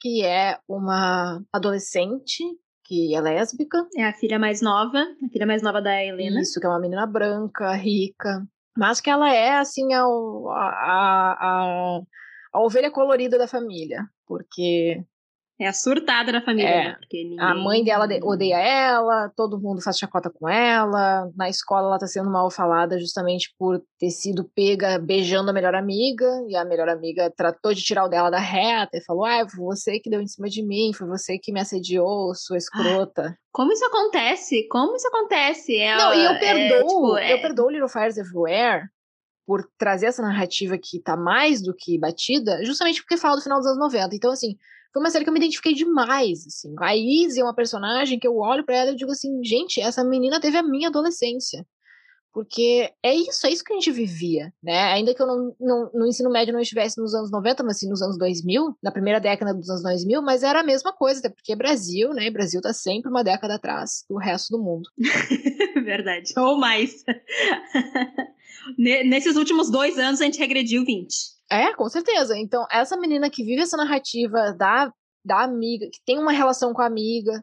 que 0.00 0.24
é 0.24 0.58
uma 0.68 1.42
adolescente 1.52 2.44
que 2.88 3.14
é 3.14 3.20
lésbica. 3.20 3.86
É 3.94 4.04
a 4.06 4.14
filha 4.14 4.38
mais 4.38 4.62
nova, 4.62 4.98
a 4.98 5.28
filha 5.30 5.46
mais 5.46 5.60
nova 5.60 5.82
da 5.82 6.02
Helena. 6.02 6.40
Isso, 6.40 6.58
que 6.58 6.66
é 6.66 6.68
uma 6.70 6.80
menina 6.80 7.06
branca, 7.06 7.70
rica. 7.74 8.42
Mas 8.74 8.98
que 8.98 9.10
ela 9.10 9.32
é, 9.32 9.58
assim, 9.58 9.92
a, 9.92 10.02
a, 10.02 11.36
a, 11.38 12.00
a 12.54 12.60
ovelha 12.60 12.90
colorida 12.90 13.36
da 13.36 13.46
família. 13.46 14.08
Porque 14.26 15.04
é 15.60 15.66
a 15.66 15.72
surtada 15.72 16.30
da 16.30 16.40
família, 16.40 16.68
é. 16.68 16.84
né? 16.84 16.96
Porque 17.00 17.24
ninguém... 17.24 17.40
A 17.40 17.54
mãe 17.54 17.82
dela 17.82 18.06
odeia 18.22 18.58
ela, 18.58 19.28
todo 19.36 19.60
mundo 19.60 19.82
faz 19.82 19.98
chacota 19.98 20.30
com 20.30 20.48
ela. 20.48 21.28
Na 21.36 21.48
escola 21.48 21.88
ela 21.88 21.98
tá 21.98 22.06
sendo 22.06 22.30
mal 22.30 22.48
falada 22.48 22.98
justamente 22.98 23.52
por 23.58 23.82
ter 23.98 24.10
sido 24.10 24.44
pega 24.54 24.98
beijando 24.98 25.50
a 25.50 25.52
melhor 25.52 25.74
amiga. 25.74 26.26
E 26.48 26.54
a 26.54 26.64
melhor 26.64 26.88
amiga 26.88 27.32
tratou 27.36 27.74
de 27.74 27.82
tirar 27.82 28.04
o 28.04 28.08
dela 28.08 28.30
da 28.30 28.38
reta 28.38 28.98
e 28.98 29.04
falou: 29.04 29.24
Ah, 29.24 29.48
foi 29.48 29.64
você 29.64 29.98
que 29.98 30.08
deu 30.08 30.20
em 30.20 30.28
cima 30.28 30.48
de 30.48 30.64
mim, 30.64 30.92
foi 30.94 31.08
você 31.08 31.38
que 31.38 31.52
me 31.52 31.60
assediou, 31.60 32.32
sua 32.34 32.56
escrota. 32.56 33.36
Como 33.50 33.72
isso 33.72 33.84
acontece? 33.84 34.68
Como 34.68 34.94
isso 34.94 35.08
acontece? 35.08 35.76
É, 35.76 35.96
Não, 35.96 36.14
e 36.14 36.24
eu 36.24 36.30
é, 36.30 36.38
perdoo, 36.38 36.62
é, 36.62 36.78
tipo, 36.78 37.18
é... 37.18 37.32
eu 37.32 37.40
perdoo 37.40 37.70
Little 37.70 37.88
Fires 37.88 38.16
Everywhere 38.16 38.84
por 39.44 39.66
trazer 39.78 40.06
essa 40.06 40.22
narrativa 40.22 40.76
que 40.76 41.00
tá 41.00 41.16
mais 41.16 41.62
do 41.62 41.74
que 41.74 41.98
batida, 41.98 42.62
justamente 42.64 43.00
porque 43.00 43.16
fala 43.16 43.34
do 43.34 43.42
final 43.42 43.58
dos 43.58 43.66
anos 43.66 43.78
90. 43.78 44.14
Então, 44.14 44.30
assim, 44.30 44.56
foi 44.92 45.02
uma 45.02 45.10
série 45.10 45.24
que 45.24 45.30
eu 45.30 45.34
me 45.34 45.38
identifiquei 45.38 45.74
demais, 45.74 46.46
assim. 46.46 46.74
A 46.78 46.96
Izzy 46.96 47.40
é 47.40 47.44
uma 47.44 47.54
personagem 47.54 48.18
que 48.18 48.26
eu 48.26 48.36
olho 48.36 48.64
para 48.64 48.76
ela 48.76 48.90
e 48.92 48.96
digo 48.96 49.10
assim, 49.10 49.42
gente, 49.44 49.80
essa 49.80 50.02
menina 50.02 50.40
teve 50.40 50.56
a 50.56 50.62
minha 50.62 50.88
adolescência. 50.88 51.66
Porque 52.32 52.90
é 53.02 53.14
isso, 53.14 53.46
é 53.46 53.50
isso 53.50 53.64
que 53.64 53.72
a 53.72 53.76
gente 53.76 53.90
vivia, 53.90 54.52
né? 54.62 54.92
Ainda 54.92 55.14
que 55.14 55.20
eu 55.20 55.26
não, 55.26 55.56
não, 55.58 55.90
no 55.92 56.06
ensino 56.06 56.30
médio 56.30 56.52
não 56.52 56.60
estivesse 56.60 57.00
nos 57.00 57.14
anos 57.14 57.30
90, 57.30 57.64
mas 57.64 57.78
sim 57.78 57.88
nos 57.88 58.02
anos 58.02 58.18
2000, 58.18 58.76
na 58.82 58.92
primeira 58.92 59.18
década 59.18 59.54
dos 59.54 59.68
anos 59.68 59.82
2000, 59.82 60.22
mas 60.22 60.42
era 60.42 60.60
a 60.60 60.64
mesma 60.64 60.92
coisa, 60.92 61.18
até 61.20 61.30
porque 61.30 61.56
Brasil, 61.56 62.12
né? 62.12 62.30
Brasil 62.30 62.60
tá 62.60 62.72
sempre 62.72 63.10
uma 63.10 63.24
década 63.24 63.54
atrás 63.54 64.04
do 64.08 64.16
resto 64.16 64.56
do 64.56 64.62
mundo. 64.62 64.88
Verdade. 65.84 66.32
Ou 66.36 66.58
mais. 66.58 67.02
Nesses 68.78 69.34
últimos 69.34 69.70
dois 69.70 69.98
anos 69.98 70.20
a 70.20 70.24
gente 70.24 70.38
regrediu 70.38 70.84
20. 70.84 71.37
É, 71.50 71.72
com 71.74 71.88
certeza. 71.88 72.36
Então, 72.36 72.66
essa 72.70 72.96
menina 72.96 73.30
que 73.30 73.44
vive 73.44 73.62
essa 73.62 73.76
narrativa 73.76 74.52
da, 74.52 74.92
da 75.24 75.42
amiga, 75.42 75.86
que 75.90 76.00
tem 76.04 76.18
uma 76.18 76.32
relação 76.32 76.72
com 76.72 76.82
a 76.82 76.86
amiga, 76.86 77.42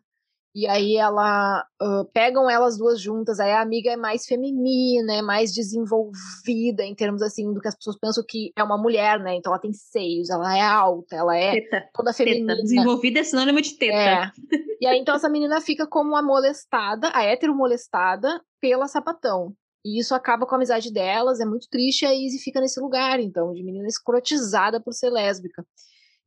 e 0.56 0.66
aí 0.68 0.96
ela 0.96 1.66
uh, 1.82 2.06
pegam 2.14 2.50
elas 2.50 2.78
duas 2.78 3.02
juntas, 3.02 3.42
aí 3.42 3.52
a 3.52 3.60
amiga 3.60 3.92
é 3.92 3.98
mais 3.98 4.26
feminina, 4.26 5.16
é 5.16 5.22
mais 5.22 5.52
desenvolvida 5.52 6.82
em 6.82 6.96
termos 6.96 7.22
assim 7.22 7.54
do 7.54 7.60
que 7.60 7.68
as 7.68 7.76
pessoas 7.76 8.00
pensam 8.00 8.24
que 8.26 8.54
é 8.56 8.64
uma 8.64 8.78
mulher, 8.78 9.20
né? 9.20 9.36
Então 9.36 9.52
ela 9.52 9.62
tem 9.62 9.74
seios, 9.74 10.30
ela 10.30 10.58
é 10.58 10.62
alta, 10.62 11.14
ela 11.14 11.36
é 11.36 11.60
teta. 11.60 11.90
toda 11.94 12.14
feminina. 12.14 12.54
Teta. 12.54 12.64
Desenvolvida 12.64 13.20
é 13.20 13.24
sinônimo 13.26 13.60
de 13.62 13.78
teta. 13.78 13.98
É. 13.98 14.32
E 14.80 14.88
aí 14.88 14.98
então 14.98 15.16
essa 15.16 15.28
menina 15.28 15.60
fica 15.60 15.86
como 15.86 16.16
a 16.16 16.22
molestada, 16.22 17.12
a 17.14 17.22
hétero 17.22 17.54
molestada 17.54 18.42
pela 18.62 18.88
sapatão. 18.88 19.54
E 19.86 20.00
isso 20.00 20.16
acaba 20.16 20.48
com 20.48 20.56
a 20.56 20.58
amizade 20.58 20.92
delas, 20.92 21.40
é 21.40 21.46
muito 21.46 21.70
triste, 21.70 22.02
e 22.02 22.08
a 22.08 22.16
Izzy 22.16 22.40
fica 22.40 22.60
nesse 22.60 22.80
lugar, 22.80 23.20
então, 23.20 23.54
de 23.54 23.64
menina 23.64 23.88
escrotizada 23.88 24.82
por 24.82 24.92
ser 24.94 25.12
lésbica. 25.12 25.64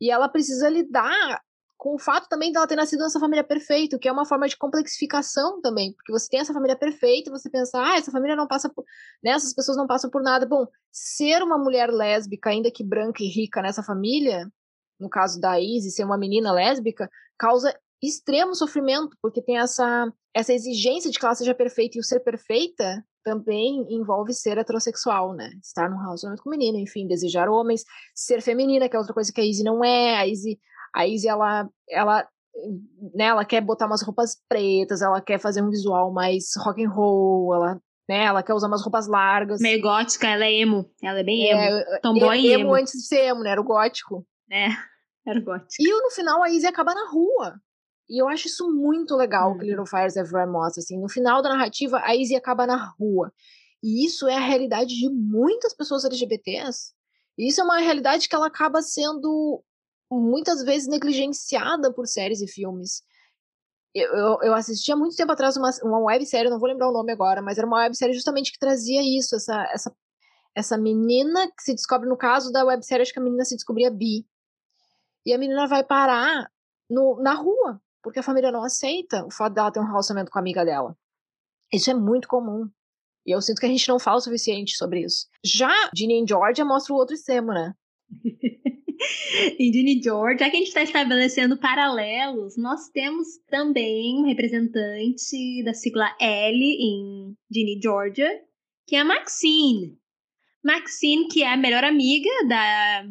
E 0.01 0.13
ela 0.13 0.29
precisa 0.29 0.69
lidar 0.69 1.43
com 1.77 1.97
o 1.97 1.99
fato 1.99 2.29
também 2.29 2.53
dela 2.53 2.69
ter 2.69 2.77
nascido 2.77 3.01
nessa 3.01 3.19
família 3.19 3.43
perfeita, 3.43 3.99
que 3.99 4.09
é 4.09 4.13
uma 4.13 4.25
forma 4.25 4.47
de 4.47 4.57
complexificação 4.57 5.61
também, 5.61 5.93
porque 5.93 6.13
você 6.13 6.29
tem 6.29 6.39
essa 6.39 6.53
família 6.53 6.77
perfeita 6.77 7.33
você 7.33 7.51
pensa, 7.51 7.81
ah, 7.81 7.97
essa 7.97 8.13
família 8.13 8.37
não 8.37 8.47
passa 8.47 8.69
por. 8.69 8.85
Né, 9.23 9.33
essas 9.33 9.53
pessoas 9.53 9.77
não 9.77 9.89
passam 9.89 10.09
por 10.09 10.23
nada. 10.23 10.47
Bom, 10.47 10.67
ser 10.93 11.43
uma 11.43 11.59
mulher 11.59 11.91
lésbica, 11.91 12.51
ainda 12.51 12.71
que 12.71 12.85
branca 12.85 13.25
e 13.25 13.29
rica 13.29 13.61
nessa 13.61 13.83
família, 13.83 14.49
no 15.01 15.09
caso 15.09 15.41
da 15.41 15.59
Izzy, 15.61 15.91
ser 15.91 16.05
uma 16.05 16.17
menina 16.17 16.53
lésbica, 16.53 17.11
causa 17.37 17.77
extremo 18.01 18.55
sofrimento, 18.55 19.17
porque 19.21 19.43
tem 19.43 19.59
essa, 19.59 20.13
essa 20.33 20.53
exigência 20.53 21.11
de 21.11 21.19
que 21.19 21.25
ela 21.25 21.35
seja 21.35 21.55
perfeita 21.55 21.97
e 21.97 22.01
o 22.01 22.05
ser 22.05 22.21
perfeita 22.21 23.05
também 23.29 23.87
envolve 23.91 24.33
ser 24.33 24.57
heterossexual, 24.57 25.35
né? 25.35 25.51
Estar 25.63 25.91
num 25.91 25.99
relacionamento 25.99 26.43
com 26.43 26.49
menino, 26.49 26.79
enfim, 26.79 27.07
desejar 27.07 27.49
homens, 27.49 27.85
ser 28.15 28.41
feminina, 28.41 28.89
que 28.89 28.97
é 28.97 28.99
outra 28.99 29.13
coisa 29.13 29.31
que 29.31 29.41
a 29.41 29.45
Izzy 29.45 29.63
não 29.63 29.85
é. 29.85 30.17
A 30.17 30.27
Izzy, 30.27 30.59
a 30.95 31.07
Izzy 31.07 31.29
ela, 31.29 31.69
ela, 31.91 32.27
né, 33.15 33.25
ela 33.25 33.45
quer 33.45 33.61
botar 33.61 33.87
umas 33.87 34.03
roupas 34.03 34.39
pretas, 34.49 35.03
ela 35.03 35.21
quer 35.21 35.39
fazer 35.39 35.63
um 35.63 35.69
visual 35.69 36.11
mais 36.11 36.53
rock 36.57 36.83
and 36.83 36.89
roll, 36.89 37.55
ela, 37.55 37.75
né, 38.09 38.25
ela 38.25 38.43
quer 38.43 38.55
usar 38.55 38.69
umas 38.69 38.83
roupas 38.83 39.07
largas. 39.07 39.61
Meio 39.61 39.83
gótica, 39.83 40.27
ela 40.27 40.47
é 40.47 40.55
emo, 40.55 40.91
ela 41.03 41.21
é 41.21 41.25
bem 41.25 41.51
emo. 41.51 41.61
É, 41.61 42.01
Tomboy 42.01 42.47
emo, 42.47 42.63
emo 42.63 42.75
antes 42.75 42.95
de 42.95 43.07
ser 43.07 43.27
emo, 43.27 43.43
né? 43.43 43.51
Era 43.51 43.61
o 43.61 43.65
gótico. 43.65 44.27
É, 44.51 44.69
era 45.29 45.39
o 45.39 45.45
gótico. 45.45 45.75
E 45.79 45.91
no 45.91 46.11
final 46.11 46.43
a 46.43 46.49
Izzy 46.49 46.67
acaba 46.67 46.95
na 46.95 47.11
rua. 47.11 47.61
E 48.09 48.21
eu 48.21 48.29
acho 48.29 48.47
isso 48.47 48.71
muito 48.73 49.15
legal 49.15 49.55
que 49.55 49.65
uhum. 49.65 49.71
Little 49.71 49.87
Fires 49.87 50.17
Everywhere 50.17 50.51
mostra. 50.51 50.81
Assim, 50.81 50.99
no 50.99 51.09
final 51.09 51.43
da 51.43 51.51
narrativa, 51.51 52.01
a 52.03 52.17
Izzy 52.17 52.35
acaba 52.35 52.67
na 52.67 52.77
rua. 52.99 53.33
E 53.83 54.05
isso 54.05 54.27
é 54.27 54.37
a 54.37 54.41
realidade 54.41 54.95
de 54.95 55.09
muitas 55.11 55.75
pessoas 55.75 56.05
LGBTs. 56.05 56.93
E 57.37 57.49
isso 57.49 57.61
é 57.61 57.65
uma 57.65 57.79
realidade 57.79 58.29
que 58.29 58.35
ela 58.35 58.47
acaba 58.47 58.83
sendo 58.83 59.63
muitas 60.11 60.63
vezes 60.65 60.89
negligenciada 60.89 61.93
por 61.93 62.07
séries 62.07 62.41
e 62.41 62.49
filmes. 62.49 63.03
Eu, 63.95 64.09
eu, 64.13 64.39
eu 64.43 64.55
assisti 64.55 64.91
há 64.91 64.97
muito 64.97 65.17
tempo 65.17 65.33
atrás 65.33 65.57
uma, 65.57 65.71
uma 65.83 65.99
websérie, 65.99 66.51
não 66.51 66.59
vou 66.59 66.69
lembrar 66.69 66.89
o 66.89 66.93
nome 66.93 67.13
agora, 67.13 67.43
mas 67.43 67.59
era 67.59 67.67
uma 67.67 67.79
websérie 67.79 68.15
justamente 68.15 68.53
que 68.53 68.59
trazia 68.59 69.03
isso, 69.03 69.37
essa, 69.37 69.63
essa, 69.73 69.97
essa 70.55 70.79
menina 70.79 71.47
que 71.49 71.63
se 71.63 71.75
descobre, 71.75 72.09
no 72.09 72.17
caso 72.17 72.51
da 72.51 72.65
websérie, 72.65 73.03
acho 73.03 73.13
que 73.13 73.19
a 73.19 73.23
menina 73.23 73.45
se 73.45 73.55
descobria 73.55 73.91
bi. 73.91 74.27
E 75.25 75.33
a 75.33 75.39
menina 75.39 75.67
vai 75.67 75.85
parar 75.85 76.51
no, 76.89 77.21
na 77.23 77.35
rua, 77.35 77.81
porque 78.03 78.19
a 78.19 78.23
família 78.23 78.53
não 78.53 78.65
aceita 78.65 79.25
o 79.25 79.31
fato 79.31 79.55
dela 79.55 79.73
ter 79.73 79.81
um 79.81 79.87
relacionamento 79.87 80.31
com 80.31 80.39
a 80.39 80.43
amiga 80.43 80.65
dela. 80.65 80.97
Isso 81.73 81.91
é 81.91 81.95
muito 81.95 82.29
comum. 82.29 82.69
E 83.27 83.35
eu 83.35 83.43
sinto 83.43 83.61
que 83.61 83.67
a 83.67 83.69
gente 83.69 83.89
não 83.89 83.99
fala 83.99 84.17
o 84.17 84.21
suficiente 84.21 84.77
sobre 84.77 85.05
isso. 85.05 85.27
Já 85.45 85.91
Ginny 85.95 86.23
e 86.23 86.27
Georgia 86.27 86.65
mostra 86.65 86.95
o 86.95 86.97
outro 86.97 87.15
extremo, 87.15 87.53
né? 87.53 87.75
Ginny 89.61 90.01
George, 90.03 90.41
já 90.41 90.51
que 90.51 90.57
a 90.57 90.59
gente 90.59 90.69
está 90.69 90.83
estabelecendo 90.83 91.59
paralelos, 91.59 92.57
nós 92.57 92.89
temos 92.89 93.27
também 93.49 94.19
um 94.19 94.27
representante 94.27 95.63
da 95.65 95.75
sigla 95.75 96.17
L 96.19 96.59
em 96.59 97.37
Ginny 97.53 97.79
Georgia, 97.83 98.31
que 98.87 98.97
é 98.97 99.01
a 99.01 99.05
Maxine. 99.05 99.99
Maxine, 100.65 101.29
que 101.29 101.43
é 101.43 101.53
a 101.53 101.57
melhor 101.57 101.85
amiga 101.85 102.31
da 102.49 103.05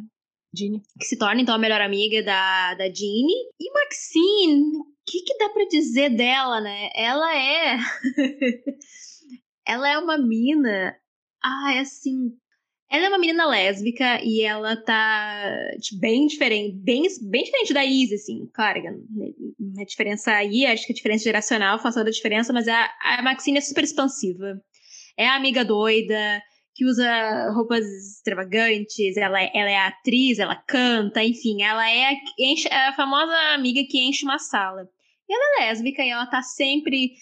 Ginny. 0.56 0.82
Que 1.00 1.06
se 1.06 1.18
torna 1.18 1.42
então 1.42 1.56
a 1.56 1.60
melhor 1.60 1.82
amiga 1.82 2.24
da, 2.24 2.74
da 2.76 2.86
Ginny. 2.86 3.34
E 3.60 3.72
Maxine, 3.72 4.78
o 4.78 4.86
que, 5.06 5.22
que 5.22 5.38
dá 5.38 5.50
para 5.50 5.68
dizer 5.68 6.10
dela, 6.10 6.62
né? 6.62 6.90
Ela 6.96 7.36
é. 7.36 7.78
ela 9.68 9.90
é 9.90 9.98
uma 9.98 10.18
mina. 10.18 10.96
Ah, 11.44 11.74
é 11.76 11.80
assim. 11.80 12.32
Ela 12.90 13.08
é 13.08 13.10
uma 13.10 13.20
menina 13.20 13.46
lésbica 13.46 14.22
e 14.24 14.42
ela 14.42 14.78
tá 14.78 15.52
bem 16.00 16.26
diferente, 16.26 16.74
bem, 16.78 17.04
bem 17.30 17.44
diferente 17.44 17.74
da 17.74 17.84
Izzy, 17.84 18.16
assim. 18.16 18.50
Claro, 18.54 18.80
a 18.80 19.84
diferença 19.84 20.32
aí, 20.32 20.66
acho 20.66 20.86
que 20.86 20.94
a 20.94 20.96
diferença 20.96 21.26
geracional 21.26 21.80
faz 21.80 21.96
toda 21.96 22.10
a 22.10 22.14
diferença, 22.14 22.54
mas 22.54 22.66
a, 22.66 22.90
a 23.02 23.22
Maxine 23.22 23.58
é 23.58 23.62
super 23.62 23.84
expansiva. 23.84 24.58
É 25.18 25.28
a 25.28 25.36
amiga 25.36 25.66
doida, 25.66 26.42
que 26.78 26.86
usa 26.86 27.50
roupas 27.56 27.84
extravagantes, 27.84 29.18
ela, 29.18 29.42
é, 29.42 29.50
ela 29.52 29.70
é 29.70 29.78
atriz, 29.78 30.38
ela 30.38 30.56
canta, 30.56 31.24
enfim, 31.24 31.64
ela 31.64 31.90
é 31.90 32.06
a, 32.06 32.14
enche, 32.38 32.68
a 32.72 32.94
famosa 32.94 33.36
amiga 33.56 33.82
que 33.90 33.98
enche 33.98 34.24
uma 34.24 34.38
sala. 34.38 34.88
E 35.28 35.34
ela 35.34 35.64
é 35.64 35.70
lésbica 35.70 36.04
e 36.04 36.10
ela 36.10 36.28
tá 36.28 36.44
sempre 36.44 37.14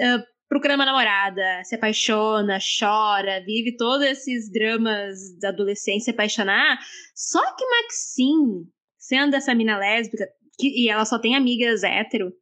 uh, 0.00 0.22
procurando 0.48 0.80
uma 0.80 0.86
namorada, 0.86 1.62
se 1.62 1.76
apaixona, 1.76 2.58
chora, 2.58 3.44
vive 3.46 3.76
todos 3.76 4.04
esses 4.04 4.50
dramas 4.50 5.38
da 5.40 5.50
adolescência 5.50 6.12
apaixonar. 6.12 6.76
Só 7.14 7.54
que 7.54 7.64
Maxine, 7.64 8.64
sendo 8.98 9.36
essa 9.36 9.54
mina 9.54 9.78
lésbica, 9.78 10.26
que, 10.58 10.66
e 10.66 10.88
ela 10.88 11.04
só 11.04 11.16
tem 11.16 11.36
amigas 11.36 11.84
hétero, 11.84 12.32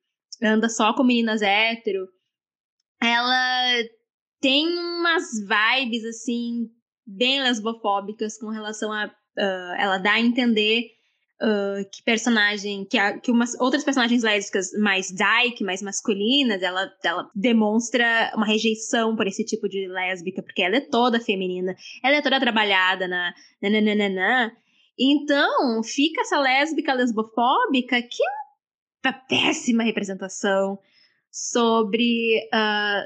anda 0.42 0.70
só 0.70 0.94
com 0.94 1.05
meninas 1.05 1.42
hétero, 1.42 2.09
ela 3.03 3.83
tem 4.44 4.68
umas 4.68 5.24
vibes, 5.40 6.04
assim, 6.04 6.68
bem 7.07 7.42
lesbofóbicas 7.42 8.37
com 8.37 8.50
relação 8.50 8.92
a. 8.92 9.07
Uh, 9.07 9.74
ela 9.78 9.96
dá 9.96 10.12
a 10.12 10.20
entender 10.20 10.83
uh, 11.40 11.90
que 11.90 12.02
personagem. 12.02 12.85
Que, 12.85 12.98
a, 12.98 13.18
que 13.18 13.30
umas 13.30 13.59
outras 13.59 13.83
personagens 13.83 14.22
lésbicas 14.22 14.70
mais 14.78 15.11
dyke, 15.11 15.64
mais 15.64 15.80
masculinas, 15.80 16.61
ela, 16.61 16.92
ela 17.02 17.30
demonstra 17.35 18.33
uma 18.37 18.44
rejeição 18.44 19.16
por 19.16 19.26
esse 19.26 19.46
tipo 19.46 19.66
de 19.66 19.88
lésbica, 19.88 20.42
porque 20.42 20.61
ela 20.61 20.76
é 20.76 20.80
toda 20.83 21.18
feminina, 21.18 21.74
ela 22.02 22.16
é 22.16 22.20
toda 22.20 22.38
trabalhada 22.38 23.09
na. 23.09 23.33
Nananana. 23.62 24.54
Então, 25.00 25.83
fica 25.83 26.20
essa 26.20 26.38
lésbica 26.38 26.92
lesbofóbica 26.92 28.00
que 28.02 28.22
é 28.22 29.09
uma 29.09 29.12
péssima 29.26 29.83
representação 29.83 30.78
sobre 31.35 32.49
uh, 32.55 33.03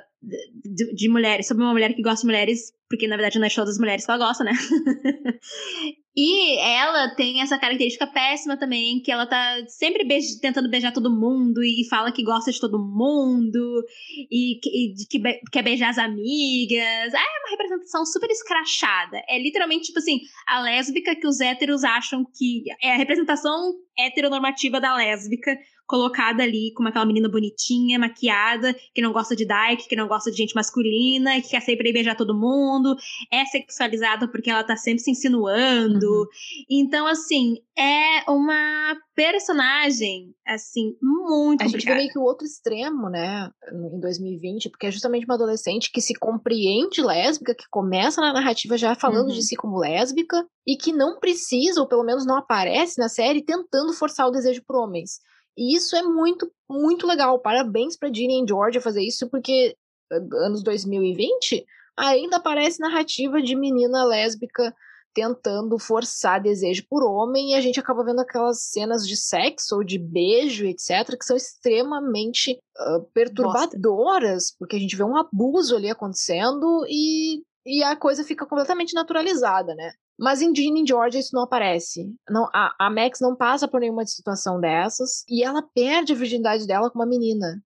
de, 0.62 0.94
de, 0.94 1.08
mulheres, 1.08 1.48
sobre 1.48 1.64
uma 1.64 1.72
mulher 1.72 1.94
que 1.94 2.02
gosta 2.02 2.20
de 2.20 2.26
mulheres, 2.26 2.74
porque 2.86 3.08
na 3.08 3.16
verdade 3.16 3.38
não 3.38 3.46
é 3.46 3.48
show 3.48 3.64
das 3.64 3.78
mulheres 3.78 4.04
que 4.04 4.10
ela 4.10 4.26
gosta, 4.26 4.44
né? 4.44 4.52
e 6.14 6.58
ela 6.58 7.14
tem 7.14 7.40
essa 7.40 7.58
característica 7.58 8.06
péssima 8.06 8.58
também, 8.58 9.00
que 9.00 9.10
ela 9.10 9.26
tá 9.26 9.64
sempre 9.68 10.04
beij 10.04 10.40
tentando 10.42 10.68
beijar 10.68 10.92
todo 10.92 11.10
mundo 11.10 11.64
e 11.64 11.88
fala 11.88 12.12
que 12.12 12.22
gosta 12.22 12.52
de 12.52 12.60
todo 12.60 12.78
mundo 12.78 13.82
e, 14.30 14.58
e 14.58 15.06
que 15.08 15.18
be 15.18 15.40
quer 15.50 15.62
beijar 15.62 15.88
as 15.88 15.98
amigas. 15.98 17.14
Ah, 17.14 17.18
é 17.18 17.40
uma 17.40 17.50
representação 17.50 18.04
super 18.04 18.28
escrachada. 18.28 19.22
É 19.26 19.38
literalmente, 19.38 19.86
tipo 19.86 20.00
assim, 20.00 20.20
a 20.46 20.60
lésbica 20.60 21.16
que 21.16 21.26
os 21.26 21.40
héteros 21.40 21.82
acham 21.82 22.26
que 22.36 22.64
é 22.82 22.92
a 22.92 22.96
representação 22.98 23.72
heteronormativa 23.98 24.78
da 24.78 24.94
lésbica 24.94 25.56
colocada 25.88 26.42
ali 26.42 26.70
como 26.74 26.88
aquela 26.88 27.06
menina 27.06 27.28
bonitinha, 27.28 27.98
maquiada, 27.98 28.76
que 28.94 29.00
não 29.00 29.10
gosta 29.10 29.34
de 29.34 29.46
dyke, 29.46 29.88
que 29.88 29.96
não 29.96 30.06
gosta 30.06 30.30
de 30.30 30.36
gente 30.36 30.54
masculina, 30.54 31.40
que 31.40 31.48
quer 31.48 31.62
sempre 31.62 31.92
beijar 31.92 32.14
todo 32.14 32.38
mundo, 32.38 32.94
é 33.32 33.44
sexualizada 33.46 34.28
porque 34.28 34.50
ela 34.50 34.62
tá 34.62 34.76
sempre 34.76 35.00
se 35.00 35.10
insinuando. 35.10 36.06
Uhum. 36.06 36.26
Então, 36.70 37.06
assim, 37.06 37.56
é 37.76 38.30
uma 38.30 38.96
personagem, 39.14 40.34
assim, 40.46 40.94
muito 41.02 41.62
A 41.62 41.66
gente 41.66 41.84
vê 41.84 41.94
meio 41.94 42.10
que 42.10 42.18
o 42.18 42.22
outro 42.22 42.46
extremo, 42.46 43.08
né, 43.08 43.50
em 43.72 43.98
2020, 43.98 44.68
porque 44.68 44.86
é 44.86 44.90
justamente 44.90 45.24
uma 45.24 45.34
adolescente 45.34 45.90
que 45.90 46.00
se 46.00 46.12
compreende 46.14 47.02
lésbica, 47.02 47.54
que 47.54 47.64
começa 47.70 48.20
na 48.20 48.32
narrativa 48.32 48.76
já 48.76 48.94
falando 48.94 49.28
uhum. 49.28 49.34
de 49.34 49.42
si 49.42 49.56
como 49.56 49.78
lésbica, 49.78 50.46
e 50.66 50.76
que 50.76 50.92
não 50.92 51.18
precisa, 51.18 51.80
ou 51.80 51.88
pelo 51.88 52.04
menos 52.04 52.26
não 52.26 52.36
aparece 52.36 53.00
na 53.00 53.08
série, 53.08 53.42
tentando 53.42 53.92
forçar 53.94 54.28
o 54.28 54.30
desejo 54.30 54.62
por 54.66 54.76
homens. 54.76 55.18
E 55.58 55.74
isso 55.74 55.96
é 55.96 56.02
muito, 56.02 56.48
muito 56.70 57.04
legal. 57.04 57.40
Parabéns 57.40 57.96
para 57.96 58.12
Ginny 58.14 58.44
e 58.44 58.46
Georgia 58.46 58.80
fazer 58.80 59.02
isso, 59.02 59.28
porque 59.28 59.76
anos 60.08 60.62
2020 60.62 61.66
ainda 61.96 62.36
aparece 62.36 62.80
narrativa 62.80 63.42
de 63.42 63.56
menina 63.56 64.04
lésbica 64.04 64.72
tentando 65.12 65.76
forçar 65.80 66.40
desejo 66.40 66.86
por 66.88 67.02
homem 67.02 67.50
e 67.50 67.54
a 67.56 67.60
gente 67.60 67.80
acaba 67.80 68.04
vendo 68.04 68.20
aquelas 68.20 68.62
cenas 68.62 69.04
de 69.04 69.16
sexo 69.16 69.74
ou 69.74 69.82
de 69.82 69.98
beijo, 69.98 70.64
etc, 70.64 71.18
que 71.18 71.24
são 71.24 71.36
extremamente 71.36 72.52
uh, 72.52 73.02
perturbadoras, 73.12 74.44
Bosta. 74.44 74.56
porque 74.60 74.76
a 74.76 74.78
gente 74.78 74.94
vê 74.94 75.02
um 75.02 75.16
abuso 75.16 75.74
ali 75.74 75.90
acontecendo 75.90 76.86
e, 76.88 77.42
e 77.66 77.82
a 77.82 77.96
coisa 77.96 78.22
fica 78.22 78.46
completamente 78.46 78.94
naturalizada, 78.94 79.74
né? 79.74 79.92
Mas 80.18 80.42
em 80.42 80.54
Ginny 80.54 80.82
e 80.82 80.86
Georgia 80.86 81.20
isso 81.20 81.34
não 81.34 81.42
aparece. 81.42 82.12
Não, 82.28 82.48
a, 82.52 82.74
a 82.78 82.90
Max 82.90 83.20
não 83.20 83.36
passa 83.36 83.68
por 83.68 83.80
nenhuma 83.80 84.04
situação 84.04 84.60
dessas. 84.60 85.24
E 85.28 85.44
ela 85.44 85.62
perde 85.62 86.12
a 86.12 86.16
virgindade 86.16 86.66
dela 86.66 86.90
com 86.90 86.98
uma 86.98 87.06
menina. 87.06 87.62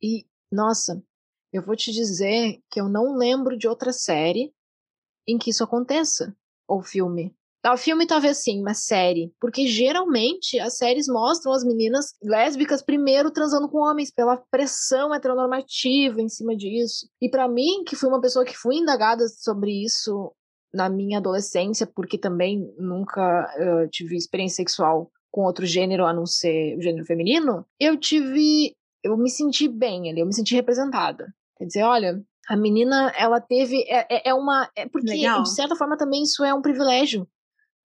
E, 0.00 0.24
nossa, 0.50 1.02
eu 1.52 1.62
vou 1.62 1.74
te 1.74 1.90
dizer 1.90 2.60
que 2.70 2.80
eu 2.80 2.88
não 2.88 3.16
lembro 3.16 3.58
de 3.58 3.66
outra 3.66 3.92
série 3.92 4.54
em 5.26 5.36
que 5.36 5.50
isso 5.50 5.64
aconteça. 5.64 6.36
Ou 6.68 6.80
filme. 6.80 7.34
Tá, 7.60 7.74
o 7.74 7.76
filme 7.76 8.06
talvez 8.06 8.38
sim, 8.38 8.62
mas 8.62 8.84
série. 8.84 9.34
Porque 9.40 9.66
geralmente 9.66 10.60
as 10.60 10.76
séries 10.76 11.08
mostram 11.08 11.52
as 11.52 11.64
meninas 11.64 12.14
lésbicas 12.22 12.80
primeiro 12.80 13.32
transando 13.32 13.68
com 13.68 13.78
homens, 13.78 14.12
pela 14.12 14.36
pressão 14.36 15.12
heteronormativa 15.12 16.20
em 16.20 16.28
cima 16.28 16.54
disso. 16.54 17.08
E 17.20 17.28
para 17.28 17.48
mim, 17.48 17.82
que 17.84 17.96
fui 17.96 18.08
uma 18.08 18.20
pessoa 18.20 18.44
que 18.44 18.56
fui 18.56 18.76
indagada 18.76 19.26
sobre 19.28 19.72
isso 19.84 20.32
na 20.76 20.88
minha 20.90 21.18
adolescência, 21.18 21.86
porque 21.86 22.18
também 22.18 22.72
nunca 22.78 23.50
uh, 23.58 23.88
tive 23.88 24.14
experiência 24.14 24.56
sexual 24.56 25.10
com 25.30 25.42
outro 25.42 25.66
gênero 25.66 26.04
a 26.04 26.12
não 26.12 26.26
ser 26.26 26.76
o 26.76 26.82
gênero 26.82 27.04
feminino, 27.04 27.66
eu 27.80 27.96
tive. 27.96 28.74
Eu 29.02 29.16
me 29.16 29.30
senti 29.30 29.68
bem 29.68 30.10
ali, 30.10 30.20
eu 30.20 30.26
me 30.26 30.34
senti 30.34 30.54
representada. 30.54 31.32
Quer 31.56 31.66
dizer, 31.66 31.82
olha, 31.82 32.22
a 32.48 32.56
menina, 32.56 33.12
ela 33.16 33.40
teve. 33.40 33.82
É, 33.88 34.06
é, 34.16 34.30
é 34.30 34.34
uma. 34.34 34.68
É 34.76 34.86
porque, 34.86 35.10
Legal. 35.10 35.42
de 35.42 35.54
certa 35.54 35.76
forma, 35.76 35.96
também 35.96 36.22
isso 36.22 36.44
é 36.44 36.52
um 36.54 36.62
privilégio. 36.62 37.26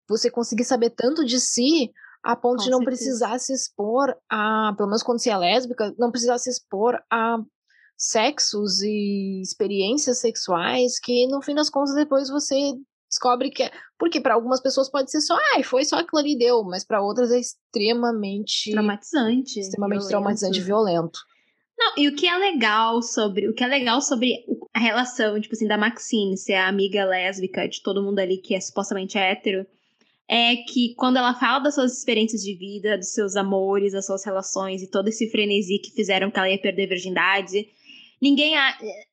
Você 0.10 0.32
conseguir 0.32 0.64
saber 0.64 0.92
tanto 0.92 1.26
de 1.26 1.40
si 1.40 1.92
a 2.24 2.36
ponto 2.36 2.58
com 2.58 2.64
de 2.64 2.70
não 2.70 2.80
certeza. 2.80 2.98
precisar 2.98 3.40
se 3.40 3.54
expor 3.54 4.16
a. 4.30 4.74
Pelo 4.76 4.90
menos 4.90 5.04
quando 5.04 5.20
você 5.20 5.30
é 5.30 5.38
lésbica, 5.38 5.94
não 5.98 6.12
precisar 6.12 6.38
se 6.38 6.50
expor 6.50 7.02
a 7.12 7.38
sexos 7.98 8.82
e 8.82 9.42
experiências 9.42 10.20
sexuais 10.20 11.00
que 11.00 11.28
no 11.28 11.42
fim 11.42 11.56
das 11.56 11.70
contas 11.70 11.96
depois 11.96 12.30
você 12.30 12.74
descobre 13.10 13.50
que 13.50 13.64
é. 13.64 13.72
Porque 13.98 14.22
para 14.22 14.36
algumas 14.36 14.62
pessoas 14.62 14.90
pode 14.90 15.10
ser 15.10 15.22
só, 15.22 15.36
ai, 15.54 15.62
ah, 15.62 15.64
foi 15.64 15.84
só 15.84 15.98
aquilo 15.98 16.20
ali 16.20 16.38
deu, 16.38 16.64
mas 16.64 16.86
para 16.86 17.02
outras 17.02 17.32
é 17.32 17.40
extremamente. 17.40 18.72
Traumatizante. 18.72 19.60
Extremamente 19.60 20.00
violento. 20.00 20.10
traumatizante 20.10 20.60
e 20.60 20.64
violento. 20.64 21.20
Não, 21.78 21.94
e 21.98 22.08
o 22.08 22.16
que 22.16 22.28
é 22.28 22.38
legal 22.38 23.02
sobre. 23.02 23.48
O 23.50 23.54
que 23.54 23.64
é 23.64 23.68
legal 23.68 24.02
sobre 24.02 24.34
a 24.74 24.80
relação, 24.80 25.40
tipo 25.40 25.56
assim, 25.56 25.68
da 25.68 25.78
Maxine 25.78 26.38
ser 26.38 26.54
a 26.54 26.68
amiga 26.68 27.06
lésbica 27.06 27.68
de 27.68 27.82
todo 27.82 28.04
mundo 28.04 28.20
ali 28.20 28.38
que 28.38 28.56
é 28.56 28.60
supostamente 28.60 29.18
hétero, 29.18 29.66
é 30.28 30.58
que 30.58 30.94
quando 30.96 31.18
ela 31.18 31.34
fala 31.34 31.60
das 31.60 31.76
suas 31.76 31.98
experiências 31.98 32.42
de 32.42 32.56
vida, 32.56 32.98
dos 32.98 33.14
seus 33.14 33.36
amores, 33.36 33.94
das 33.94 34.06
suas 34.06 34.26
relações 34.26 34.82
e 34.82 34.90
todo 34.90 35.08
esse 35.08 35.30
frenesi 35.30 35.80
que 35.80 35.92
fizeram 35.92 36.30
que 36.30 36.38
ela 36.38 36.50
ia 36.50 36.62
perder 36.62 36.86
a 36.86 36.90
virgindade, 36.90 37.68
ninguém. 38.22 38.54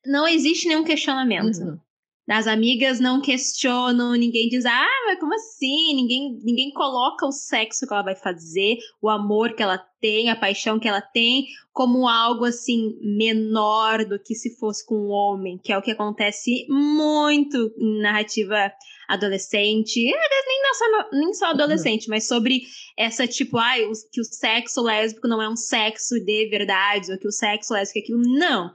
Não 0.05 0.27
existe 0.27 0.67
nenhum 0.67 0.83
questionamento. 0.83 1.59
Uhum. 1.59 1.79
As 2.27 2.47
amigas 2.47 2.99
não 2.99 3.21
questionam, 3.21 4.13
ninguém 4.13 4.49
diz, 4.49 4.65
ah, 4.65 5.03
mas 5.05 5.19
como 5.19 5.35
assim? 5.35 5.93
Ninguém, 5.93 6.39
ninguém 6.43 6.71
coloca 6.71 7.23
o 7.23 7.31
sexo 7.31 7.85
que 7.85 7.93
ela 7.93 8.01
vai 8.01 8.15
fazer, 8.15 8.77
o 8.99 9.09
amor 9.09 9.53
que 9.53 9.61
ela 9.61 9.77
tem, 10.01 10.31
a 10.31 10.35
paixão 10.35 10.79
que 10.79 10.87
ela 10.87 11.01
tem, 11.01 11.45
como 11.71 12.07
algo 12.07 12.43
assim 12.43 12.97
menor 12.99 14.05
do 14.05 14.17
que 14.17 14.33
se 14.33 14.57
fosse 14.57 14.83
com 14.87 14.95
um 14.95 15.11
homem, 15.11 15.59
que 15.63 15.71
é 15.71 15.77
o 15.77 15.83
que 15.83 15.91
acontece 15.91 16.65
muito 16.67 17.71
em 17.77 18.01
narrativa 18.01 18.71
adolescente, 19.07 20.03
nem 20.03 20.73
só, 20.73 21.09
nem 21.11 21.33
só 21.35 21.45
adolescente, 21.51 22.09
mas 22.09 22.27
sobre 22.27 22.61
essa 22.97 23.27
tipo, 23.27 23.59
ai, 23.59 23.83
ah, 23.83 23.91
que 24.11 24.19
o 24.19 24.23
sexo 24.23 24.81
lésbico 24.81 25.27
não 25.27 25.39
é 25.39 25.47
um 25.47 25.55
sexo 25.55 26.19
de 26.19 26.49
verdade, 26.49 27.11
ou 27.11 27.19
que 27.19 27.27
o 27.27 27.31
sexo 27.31 27.71
lésbico 27.73 27.99
é 27.99 28.01
aquilo. 28.01 28.21
Não. 28.39 28.71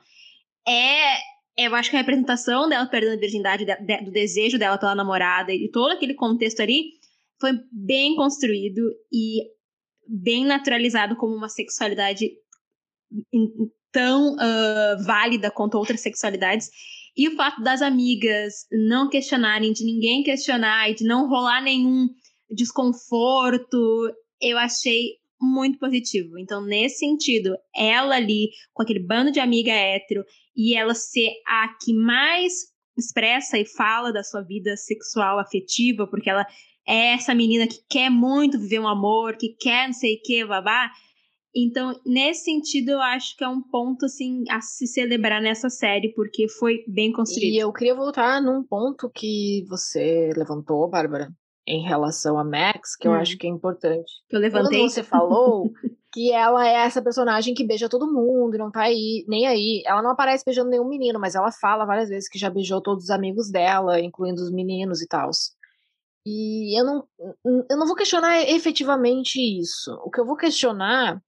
É 0.70 1.30
eu 1.56 1.74
acho 1.74 1.90
que 1.90 1.96
a 1.96 2.00
representação 2.00 2.68
dela 2.68 2.86
perdendo 2.86 3.14
a 3.14 3.20
virgindade, 3.20 3.64
de, 3.66 3.76
de, 3.76 4.04
do 4.04 4.10
desejo 4.10 4.58
dela 4.58 4.78
pela 4.78 4.94
namorada 4.94 5.52
e 5.52 5.70
todo 5.70 5.92
aquele 5.92 6.14
contexto 6.14 6.60
ali 6.60 6.92
foi 7.38 7.52
bem 7.70 8.16
construído 8.16 8.80
e 9.12 9.42
bem 10.06 10.44
naturalizado 10.44 11.16
como 11.16 11.34
uma 11.34 11.48
sexualidade 11.48 12.30
tão 13.92 14.34
uh, 14.34 15.04
válida 15.04 15.50
quanto 15.50 15.76
outras 15.76 16.00
sexualidades. 16.00 16.70
E 17.16 17.28
o 17.28 17.36
fato 17.36 17.62
das 17.62 17.82
amigas 17.82 18.66
não 18.70 19.08
questionarem, 19.08 19.72
de 19.72 19.84
ninguém 19.84 20.22
questionar 20.22 20.90
e 20.90 20.94
de 20.94 21.04
não 21.04 21.28
rolar 21.28 21.60
nenhum 21.60 22.08
desconforto, 22.50 24.14
eu 24.40 24.56
achei 24.56 25.19
muito 25.40 25.78
positivo. 25.78 26.38
Então, 26.38 26.64
nesse 26.64 26.98
sentido, 26.98 27.56
ela 27.74 28.16
ali, 28.16 28.50
com 28.72 28.82
aquele 28.82 29.00
bando 29.00 29.32
de 29.32 29.40
amiga 29.40 29.72
hétero, 29.72 30.24
e 30.54 30.76
ela 30.76 30.94
ser 30.94 31.30
a 31.46 31.68
que 31.82 31.94
mais 31.94 32.52
expressa 32.98 33.58
e 33.58 33.66
fala 33.66 34.12
da 34.12 34.22
sua 34.22 34.42
vida 34.42 34.76
sexual 34.76 35.38
afetiva, 35.38 36.06
porque 36.06 36.28
ela 36.28 36.46
é 36.86 37.14
essa 37.14 37.34
menina 37.34 37.66
que 37.66 37.78
quer 37.88 38.10
muito 38.10 38.58
viver 38.58 38.80
um 38.80 38.88
amor, 38.88 39.36
que 39.36 39.54
quer 39.58 39.86
não 39.86 39.94
sei 39.94 40.16
o 40.16 40.22
que, 40.22 40.44
babá. 40.44 40.90
Então, 41.54 41.98
nesse 42.06 42.44
sentido, 42.44 42.90
eu 42.90 43.00
acho 43.00 43.36
que 43.36 43.42
é 43.42 43.48
um 43.48 43.60
ponto, 43.60 44.06
assim, 44.06 44.44
a 44.48 44.60
se 44.60 44.86
celebrar 44.86 45.42
nessa 45.42 45.68
série, 45.68 46.12
porque 46.14 46.48
foi 46.48 46.84
bem 46.86 47.10
construído. 47.10 47.54
E 47.54 47.58
eu 47.58 47.72
queria 47.72 47.94
voltar 47.94 48.40
num 48.40 48.62
ponto 48.62 49.10
que 49.12 49.64
você 49.68 50.30
levantou, 50.36 50.88
Bárbara, 50.88 51.28
em 51.70 51.82
relação 51.82 52.36
a 52.36 52.44
Max, 52.44 52.96
que 52.96 53.08
hum. 53.08 53.12
eu 53.12 53.20
acho 53.20 53.38
que 53.38 53.46
é 53.46 53.50
importante. 53.50 54.12
Eu 54.28 54.40
levantei. 54.40 54.80
Quando 54.80 54.90
você 54.90 55.02
falou 55.02 55.70
que 56.12 56.32
ela 56.32 56.66
é 56.66 56.74
essa 56.84 57.00
personagem 57.00 57.54
que 57.54 57.64
beija 57.64 57.88
todo 57.88 58.12
mundo 58.12 58.56
e 58.56 58.58
não 58.58 58.70
tá 58.70 58.82
aí, 58.82 59.24
nem 59.28 59.46
aí. 59.46 59.82
Ela 59.86 60.02
não 60.02 60.10
aparece 60.10 60.44
beijando 60.44 60.70
nenhum 60.70 60.88
menino, 60.88 61.20
mas 61.20 61.36
ela 61.36 61.52
fala 61.52 61.84
várias 61.84 62.08
vezes 62.08 62.28
que 62.28 62.38
já 62.38 62.50
beijou 62.50 62.80
todos 62.80 63.04
os 63.04 63.10
amigos 63.10 63.50
dela, 63.50 64.00
incluindo 64.00 64.42
os 64.42 64.50
meninos 64.50 65.00
e 65.00 65.06
tal. 65.06 65.30
E 66.26 66.78
eu 66.78 66.84
não, 66.84 67.08
eu 67.70 67.76
não 67.76 67.86
vou 67.86 67.94
questionar 67.94 68.42
efetivamente 68.42 69.40
isso. 69.40 69.94
O 70.04 70.10
que 70.10 70.20
eu 70.20 70.26
vou 70.26 70.36
questionar 70.36 71.22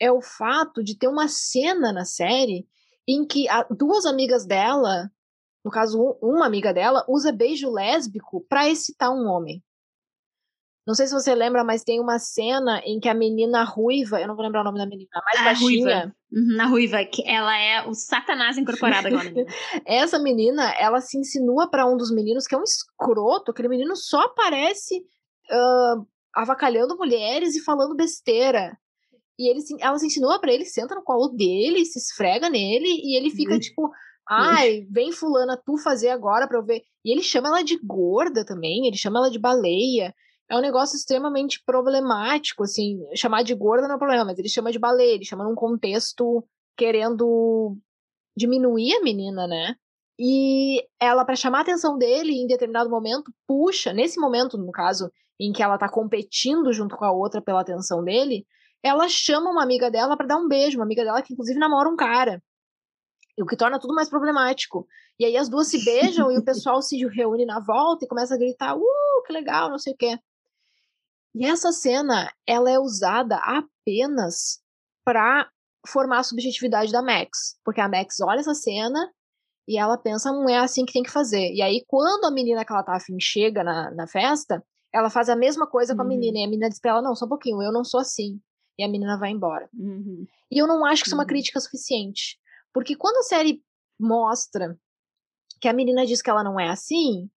é 0.00 0.10
o 0.10 0.20
fato 0.20 0.82
de 0.82 0.98
ter 0.98 1.06
uma 1.06 1.28
cena 1.28 1.92
na 1.92 2.04
série 2.04 2.66
em 3.06 3.24
que 3.24 3.48
a, 3.48 3.64
duas 3.70 4.04
amigas 4.04 4.44
dela, 4.44 5.10
no 5.64 5.70
caso 5.70 6.18
uma 6.22 6.46
amiga 6.46 6.72
dela, 6.72 7.04
usa 7.08 7.32
beijo 7.32 7.70
lésbico 7.70 8.44
para 8.48 8.68
excitar 8.68 9.10
um 9.10 9.26
homem. 9.26 9.62
Não 10.86 10.94
sei 10.94 11.06
se 11.06 11.12
você 11.12 11.34
lembra, 11.34 11.62
mas 11.62 11.84
tem 11.84 12.00
uma 12.00 12.18
cena 12.18 12.80
em 12.84 12.98
que 12.98 13.08
a 13.08 13.14
menina 13.14 13.62
ruiva, 13.62 14.20
eu 14.20 14.26
não 14.26 14.34
vou 14.34 14.44
lembrar 14.44 14.62
o 14.62 14.64
nome 14.64 14.78
da 14.78 14.86
menina, 14.86 15.08
a 15.14 15.22
mais 15.22 15.40
a 15.40 15.44
baixinha. 15.44 15.94
Ruiva. 15.94 16.16
Uhum, 16.32 16.60
a 16.60 16.66
ruiva, 16.66 17.04
que 17.04 17.28
ela 17.28 17.56
é 17.56 17.86
o 17.86 17.94
satanás 17.94 18.56
incorporado 18.56 19.06
agora. 19.06 19.30
Essa 19.86 20.18
menina, 20.18 20.72
ela 20.72 21.00
se 21.00 21.18
insinua 21.18 21.70
para 21.70 21.86
um 21.86 21.96
dos 21.96 22.10
meninos 22.10 22.46
que 22.46 22.54
é 22.54 22.58
um 22.58 22.64
escroto, 22.64 23.50
aquele 23.50 23.68
menino 23.68 23.94
só 23.94 24.20
aparece 24.22 24.96
uh, 24.96 26.06
avacalhando 26.34 26.96
mulheres 26.96 27.54
e 27.54 27.62
falando 27.62 27.94
besteira. 27.94 28.76
E 29.38 29.50
ele, 29.50 29.60
ela 29.80 29.98
se 29.98 30.06
insinua 30.06 30.40
para 30.40 30.52
ele, 30.52 30.64
senta 30.64 30.94
no 30.94 31.02
colo 31.02 31.28
dele, 31.28 31.84
se 31.84 31.98
esfrega 31.98 32.48
nele, 32.50 32.88
e 32.88 33.16
ele 33.16 33.30
fica 33.30 33.52
uhum. 33.52 33.60
tipo, 33.60 33.90
ai, 34.30 34.86
vem 34.90 35.12
fulana 35.12 35.60
tu 35.64 35.76
fazer 35.78 36.08
agora 36.08 36.46
pra 36.46 36.58
eu 36.58 36.64
ver. 36.64 36.82
E 37.04 37.12
ele 37.12 37.22
chama 37.22 37.48
ela 37.48 37.62
de 37.62 37.78
gorda 37.78 38.44
também, 38.44 38.86
ele 38.86 38.96
chama 38.96 39.18
ela 39.18 39.30
de 39.30 39.38
baleia 39.38 40.14
é 40.50 40.56
um 40.56 40.60
negócio 40.60 40.96
extremamente 40.96 41.62
problemático, 41.64 42.64
assim, 42.64 42.98
chamar 43.14 43.44
de 43.44 43.54
gorda 43.54 43.86
não 43.86 43.94
é 43.94 43.98
problema, 43.98 44.24
mas 44.24 44.38
ele 44.38 44.48
chama 44.48 44.72
de 44.72 44.80
baleia, 44.80 45.14
ele 45.14 45.24
chama 45.24 45.44
num 45.44 45.54
contexto 45.54 46.44
querendo 46.76 47.76
diminuir 48.36 48.96
a 48.96 49.00
menina, 49.00 49.46
né? 49.46 49.76
E 50.18 50.84
ela, 51.00 51.24
para 51.24 51.36
chamar 51.36 51.58
a 51.58 51.62
atenção 51.62 51.96
dele, 51.96 52.32
em 52.32 52.48
determinado 52.48 52.90
momento, 52.90 53.32
puxa, 53.46 53.92
nesse 53.92 54.18
momento, 54.20 54.58
no 54.58 54.72
caso, 54.72 55.08
em 55.38 55.52
que 55.52 55.62
ela 55.62 55.78
tá 55.78 55.88
competindo 55.88 56.72
junto 56.72 56.96
com 56.96 57.04
a 57.04 57.12
outra 57.12 57.40
pela 57.40 57.60
atenção 57.60 58.02
dele, 58.02 58.44
ela 58.82 59.08
chama 59.08 59.50
uma 59.50 59.62
amiga 59.62 59.88
dela 59.88 60.16
para 60.16 60.26
dar 60.26 60.36
um 60.36 60.48
beijo, 60.48 60.78
uma 60.78 60.84
amiga 60.84 61.04
dela 61.04 61.22
que 61.22 61.32
inclusive 61.32 61.60
namora 61.60 61.88
um 61.88 61.96
cara. 61.96 62.42
O 63.38 63.46
que 63.46 63.56
torna 63.56 63.78
tudo 63.78 63.94
mais 63.94 64.08
problemático. 64.08 64.86
E 65.18 65.24
aí 65.24 65.36
as 65.36 65.48
duas 65.48 65.68
se 65.68 65.82
beijam 65.84 66.30
e 66.30 66.38
o 66.38 66.44
pessoal 66.44 66.80
se 66.82 66.96
reúne 67.06 67.44
na 67.44 67.60
volta 67.60 68.04
e 68.04 68.08
começa 68.08 68.34
a 68.34 68.38
gritar: 68.38 68.76
uh, 68.76 69.22
que 69.26 69.32
legal, 69.32 69.70
não 69.70 69.78
sei 69.78 69.92
o 69.92 69.96
quê. 69.96 70.18
E 71.34 71.46
essa 71.46 71.70
cena, 71.72 72.32
ela 72.46 72.70
é 72.70 72.78
usada 72.78 73.36
apenas 73.36 74.60
para 75.04 75.48
formar 75.86 76.18
a 76.18 76.22
subjetividade 76.22 76.92
da 76.92 77.02
Max, 77.02 77.56
porque 77.64 77.80
a 77.80 77.88
Max 77.88 78.20
olha 78.20 78.40
essa 78.40 78.54
cena 78.54 79.10
e 79.66 79.78
ela 79.78 79.96
pensa, 79.96 80.32
não 80.32 80.46
hum, 80.46 80.48
é 80.48 80.58
assim 80.58 80.84
que 80.84 80.92
tem 80.92 81.02
que 81.02 81.10
fazer. 81.10 81.52
E 81.52 81.62
aí, 81.62 81.84
quando 81.86 82.24
a 82.24 82.30
menina 82.30 82.64
que 82.64 82.72
ela 82.72 82.82
tá 82.82 82.96
afim 82.96 83.16
chega 83.20 83.62
na, 83.62 83.90
na 83.92 84.06
festa, 84.06 84.62
ela 84.92 85.08
faz 85.08 85.28
a 85.28 85.36
mesma 85.36 85.66
coisa 85.66 85.92
uhum. 85.92 85.98
com 85.98 86.02
a 86.02 86.06
menina, 86.06 86.38
uhum. 86.38 86.42
e 86.42 86.44
a 86.44 86.48
menina 86.48 86.68
diz 86.68 86.80
pra 86.80 86.90
ela, 86.90 87.02
não, 87.02 87.14
só 87.14 87.24
um 87.24 87.28
pouquinho, 87.28 87.62
eu 87.62 87.72
não 87.72 87.84
sou 87.84 88.00
assim. 88.00 88.40
E 88.76 88.82
a 88.82 88.88
menina 88.88 89.16
vai 89.16 89.30
embora. 89.30 89.68
Uhum. 89.72 90.26
E 90.50 90.58
eu 90.58 90.66
não 90.66 90.84
acho 90.84 91.02
que 91.02 91.08
isso 91.08 91.14
é 91.14 91.18
uma 91.18 91.22
uhum. 91.22 91.28
crítica 91.28 91.60
suficiente. 91.60 92.39
Porque 92.72 92.96
quando 92.96 93.18
a 93.18 93.22
série 93.22 93.62
mostra 93.98 94.78
que 95.60 95.68
a 95.68 95.72
menina 95.72 96.06
diz 96.06 96.22
que 96.22 96.30
ela 96.30 96.42
não 96.42 96.58
é 96.58 96.68
assim, 96.68 97.28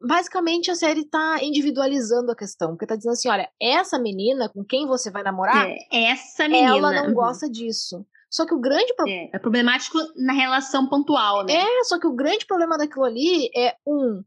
basicamente 0.00 0.70
a 0.70 0.74
série 0.74 1.04
tá 1.04 1.38
individualizando 1.42 2.32
a 2.32 2.36
questão, 2.36 2.70
porque 2.70 2.86
tá 2.86 2.96
dizendo 2.96 3.12
assim, 3.12 3.28
olha, 3.28 3.48
essa 3.60 3.98
menina 3.98 4.48
com 4.48 4.64
quem 4.64 4.86
você 4.86 5.10
vai 5.10 5.22
namorar, 5.22 5.68
é, 5.68 6.10
essa 6.10 6.48
menina, 6.48 6.76
ela 6.76 6.92
não 6.92 7.08
uhum. 7.08 7.14
gosta 7.14 7.48
disso. 7.48 8.06
Só 8.30 8.46
que 8.46 8.54
o 8.54 8.60
grande 8.60 8.94
problema. 8.94 9.20
É, 9.20 9.36
é, 9.36 9.38
problemático 9.38 9.98
na 10.16 10.32
relação 10.32 10.88
pontual, 10.88 11.44
né? 11.44 11.52
É, 11.52 11.84
só 11.84 12.00
que 12.00 12.06
o 12.06 12.14
grande 12.14 12.46
problema 12.46 12.78
daquilo 12.78 13.04
ali 13.04 13.50
é, 13.54 13.76
um, 13.86 14.22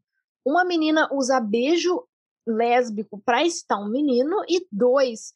uma 0.46 0.64
menina 0.64 1.10
usar 1.12 1.42
beijo 1.42 2.04
lésbico 2.48 3.20
pra 3.26 3.44
excitar 3.44 3.82
um 3.82 3.90
menino, 3.90 4.44
e 4.48 4.66
dois, 4.72 5.34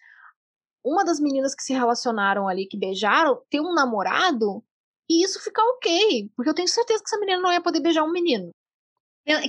uma 0.83 1.03
das 1.03 1.19
meninas 1.19 1.55
que 1.55 1.63
se 1.63 1.73
relacionaram 1.73 2.47
ali, 2.47 2.67
que 2.67 2.77
beijaram, 2.77 3.41
ter 3.49 3.59
um 3.59 3.73
namorado, 3.73 4.63
e 5.09 5.23
isso 5.23 5.41
fica 5.41 5.61
ok. 5.61 6.29
Porque 6.35 6.49
eu 6.49 6.53
tenho 6.53 6.67
certeza 6.67 7.01
que 7.03 7.09
essa 7.09 7.19
menina 7.19 7.41
não 7.41 7.51
ia 7.51 7.61
poder 7.61 7.79
beijar 7.79 8.03
um 8.03 8.11
menino. 8.11 8.51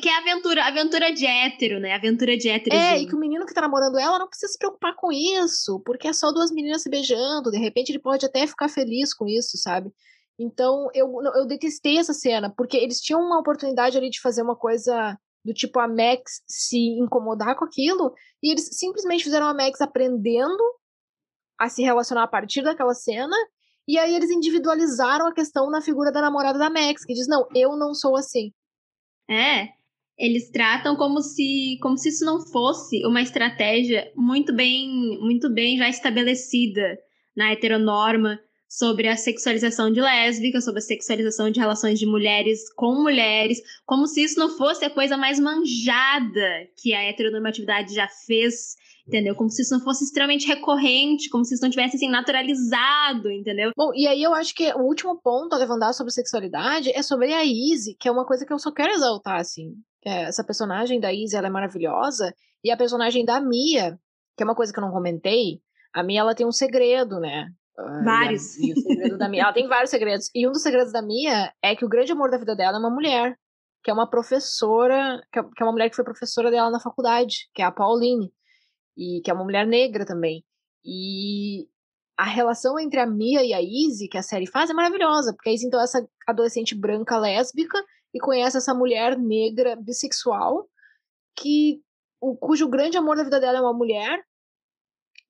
Que 0.00 0.08
é 0.08 0.18
aventura, 0.18 0.64
aventura 0.64 1.12
de 1.12 1.24
hétero, 1.24 1.80
né? 1.80 1.94
Aventura 1.94 2.36
de 2.36 2.48
hétero. 2.48 2.76
É, 2.76 2.98
e 2.98 3.06
que 3.06 3.14
o 3.14 3.18
menino 3.18 3.46
que 3.46 3.54
tá 3.54 3.62
namorando 3.62 3.98
ela 3.98 4.18
não 4.18 4.28
precisa 4.28 4.52
se 4.52 4.58
preocupar 4.58 4.94
com 4.94 5.10
isso, 5.10 5.80
porque 5.86 6.06
é 6.06 6.12
só 6.12 6.30
duas 6.32 6.50
meninas 6.50 6.82
se 6.82 6.90
beijando, 6.90 7.50
de 7.50 7.58
repente 7.58 7.90
ele 7.90 7.98
pode 7.98 8.26
até 8.26 8.46
ficar 8.46 8.68
feliz 8.68 9.14
com 9.14 9.26
isso, 9.26 9.56
sabe? 9.56 9.90
Então, 10.38 10.88
eu, 10.94 11.10
eu 11.34 11.46
detestei 11.46 11.98
essa 11.98 12.12
cena, 12.12 12.52
porque 12.54 12.76
eles 12.76 13.00
tinham 13.00 13.20
uma 13.20 13.38
oportunidade 13.38 13.96
ali 13.96 14.10
de 14.10 14.20
fazer 14.20 14.42
uma 14.42 14.56
coisa 14.56 15.18
do 15.42 15.54
tipo 15.54 15.78
a 15.80 15.88
Max 15.88 16.42
se 16.46 16.78
incomodar 16.98 17.56
com 17.56 17.64
aquilo, 17.64 18.14
e 18.42 18.50
eles 18.50 18.68
simplesmente 18.72 19.24
fizeram 19.24 19.46
a 19.46 19.54
Max 19.54 19.80
aprendendo 19.80 20.62
a 21.58 21.68
se 21.70 21.82
relacionar 21.82 22.24
a 22.24 22.28
partir 22.28 22.62
daquela 22.62 22.94
cena, 22.94 23.36
e 23.90 23.98
aí 23.98 24.14
eles 24.14 24.30
individualizaram 24.30 25.26
a 25.26 25.34
questão 25.34 25.68
na 25.68 25.82
figura 25.82 26.12
da 26.12 26.20
namorada 26.20 26.60
da 26.60 26.70
Max, 26.70 27.04
que 27.04 27.12
diz: 27.12 27.26
Não, 27.26 27.48
eu 27.52 27.76
não 27.76 27.92
sou 27.92 28.16
assim. 28.16 28.52
É, 29.28 29.70
eles 30.16 30.48
tratam 30.50 30.94
como 30.94 31.20
se, 31.20 31.76
como 31.82 31.98
se 31.98 32.10
isso 32.10 32.24
não 32.24 32.40
fosse 32.40 33.04
uma 33.04 33.20
estratégia 33.20 34.12
muito 34.14 34.54
bem, 34.54 35.18
muito 35.20 35.52
bem 35.52 35.76
já 35.76 35.88
estabelecida 35.88 36.96
na 37.34 37.50
heteronorma 37.50 38.38
sobre 38.68 39.08
a 39.08 39.16
sexualização 39.16 39.90
de 39.90 40.00
lésbicas, 40.00 40.64
sobre 40.64 40.78
a 40.78 40.82
sexualização 40.82 41.50
de 41.50 41.58
relações 41.58 41.98
de 41.98 42.06
mulheres 42.06 42.72
com 42.74 42.94
mulheres, 42.94 43.60
como 43.84 44.06
se 44.06 44.22
isso 44.22 44.38
não 44.38 44.56
fosse 44.56 44.84
a 44.84 44.90
coisa 44.90 45.16
mais 45.16 45.40
manjada 45.40 46.68
que 46.80 46.94
a 46.94 47.02
heteronormatividade 47.02 47.92
já 47.92 48.06
fez 48.06 48.76
entendeu? 49.10 49.34
Como 49.34 49.50
se 49.50 49.62
isso 49.62 49.74
não 49.74 49.82
fosse 49.82 50.04
extremamente 50.04 50.46
recorrente, 50.46 51.28
como 51.28 51.44
se 51.44 51.54
isso 51.54 51.62
não 51.62 51.70
tivesse 51.70 51.96
assim 51.96 52.08
naturalizado, 52.08 53.28
entendeu? 53.30 53.72
Bom, 53.76 53.90
e 53.92 54.06
aí 54.06 54.22
eu 54.22 54.32
acho 54.32 54.54
que 54.54 54.72
o 54.72 54.82
último 54.82 55.20
ponto 55.20 55.52
a 55.52 55.58
levantar 55.58 55.92
sobre 55.92 56.12
sexualidade 56.12 56.90
é 56.94 57.02
sobre 57.02 57.32
a 57.34 57.44
Izzy, 57.44 57.96
que 57.98 58.08
é 58.08 58.12
uma 58.12 58.24
coisa 58.24 58.46
que 58.46 58.52
eu 58.52 58.58
só 58.58 58.70
quero 58.70 58.92
exaltar, 58.92 59.40
assim. 59.40 59.74
É, 60.04 60.22
essa 60.22 60.44
personagem 60.44 61.00
da 61.00 61.12
Izzy, 61.12 61.36
ela 61.36 61.48
é 61.48 61.50
maravilhosa, 61.50 62.32
e 62.62 62.70
a 62.70 62.76
personagem 62.76 63.24
da 63.24 63.40
Mia, 63.40 63.98
que 64.36 64.42
é 64.42 64.46
uma 64.46 64.54
coisa 64.54 64.72
que 64.72 64.78
eu 64.78 64.84
não 64.84 64.92
comentei, 64.92 65.60
a 65.92 66.04
Mia, 66.04 66.20
ela 66.20 66.34
tem 66.34 66.46
um 66.46 66.52
segredo, 66.52 67.18
né? 67.18 67.48
Ah, 67.76 68.02
vários. 68.04 68.56
E, 68.58 68.66
a, 68.66 68.68
e 68.68 68.72
o 68.72 68.82
segredo 68.82 69.18
da 69.18 69.28
Mia, 69.28 69.42
ela 69.42 69.52
tem 69.52 69.66
vários 69.66 69.90
segredos. 69.90 70.30
E 70.32 70.46
um 70.46 70.52
dos 70.52 70.62
segredos 70.62 70.92
da 70.92 71.02
Mia 71.02 71.52
é 71.60 71.74
que 71.74 71.84
o 71.84 71.88
grande 71.88 72.12
amor 72.12 72.30
da 72.30 72.38
vida 72.38 72.54
dela 72.54 72.76
é 72.76 72.80
uma 72.80 72.90
mulher. 72.90 73.36
que 73.82 73.90
é 73.90 73.94
uma 73.94 74.08
professora, 74.08 75.20
que 75.32 75.38
é, 75.40 75.42
que 75.42 75.62
é 75.62 75.64
uma 75.64 75.72
mulher 75.72 75.88
que 75.90 75.96
foi 75.96 76.04
professora 76.04 76.50
dela 76.50 76.70
na 76.70 76.78
faculdade, 76.80 77.48
que 77.54 77.62
é 77.62 77.64
a 77.64 77.72
Pauline, 77.72 78.30
e 79.00 79.22
que 79.22 79.30
é 79.30 79.34
uma 79.34 79.44
mulher 79.44 79.66
negra 79.66 80.04
também. 80.04 80.44
E 80.84 81.66
a 82.16 82.24
relação 82.24 82.78
entre 82.78 83.00
a 83.00 83.06
Mia 83.06 83.42
e 83.42 83.54
a 83.54 83.62
Izzy, 83.62 84.08
que 84.08 84.18
a 84.18 84.22
série 84.22 84.46
faz, 84.46 84.68
é 84.68 84.74
maravilhosa, 84.74 85.32
porque 85.32 85.48
a 85.48 85.52
Izzy, 85.54 85.66
então, 85.66 85.80
é 85.80 85.84
essa 85.84 86.06
adolescente 86.26 86.74
branca 86.74 87.18
lésbica 87.18 87.82
e 88.12 88.20
conhece 88.20 88.58
essa 88.58 88.74
mulher 88.74 89.18
negra 89.18 89.74
bissexual, 89.74 90.68
que 91.34 91.82
o, 92.20 92.36
cujo 92.36 92.68
grande 92.68 92.98
amor 92.98 93.16
da 93.16 93.24
vida 93.24 93.40
dela 93.40 93.58
é 93.58 93.62
uma 93.62 93.72
mulher, 93.72 94.22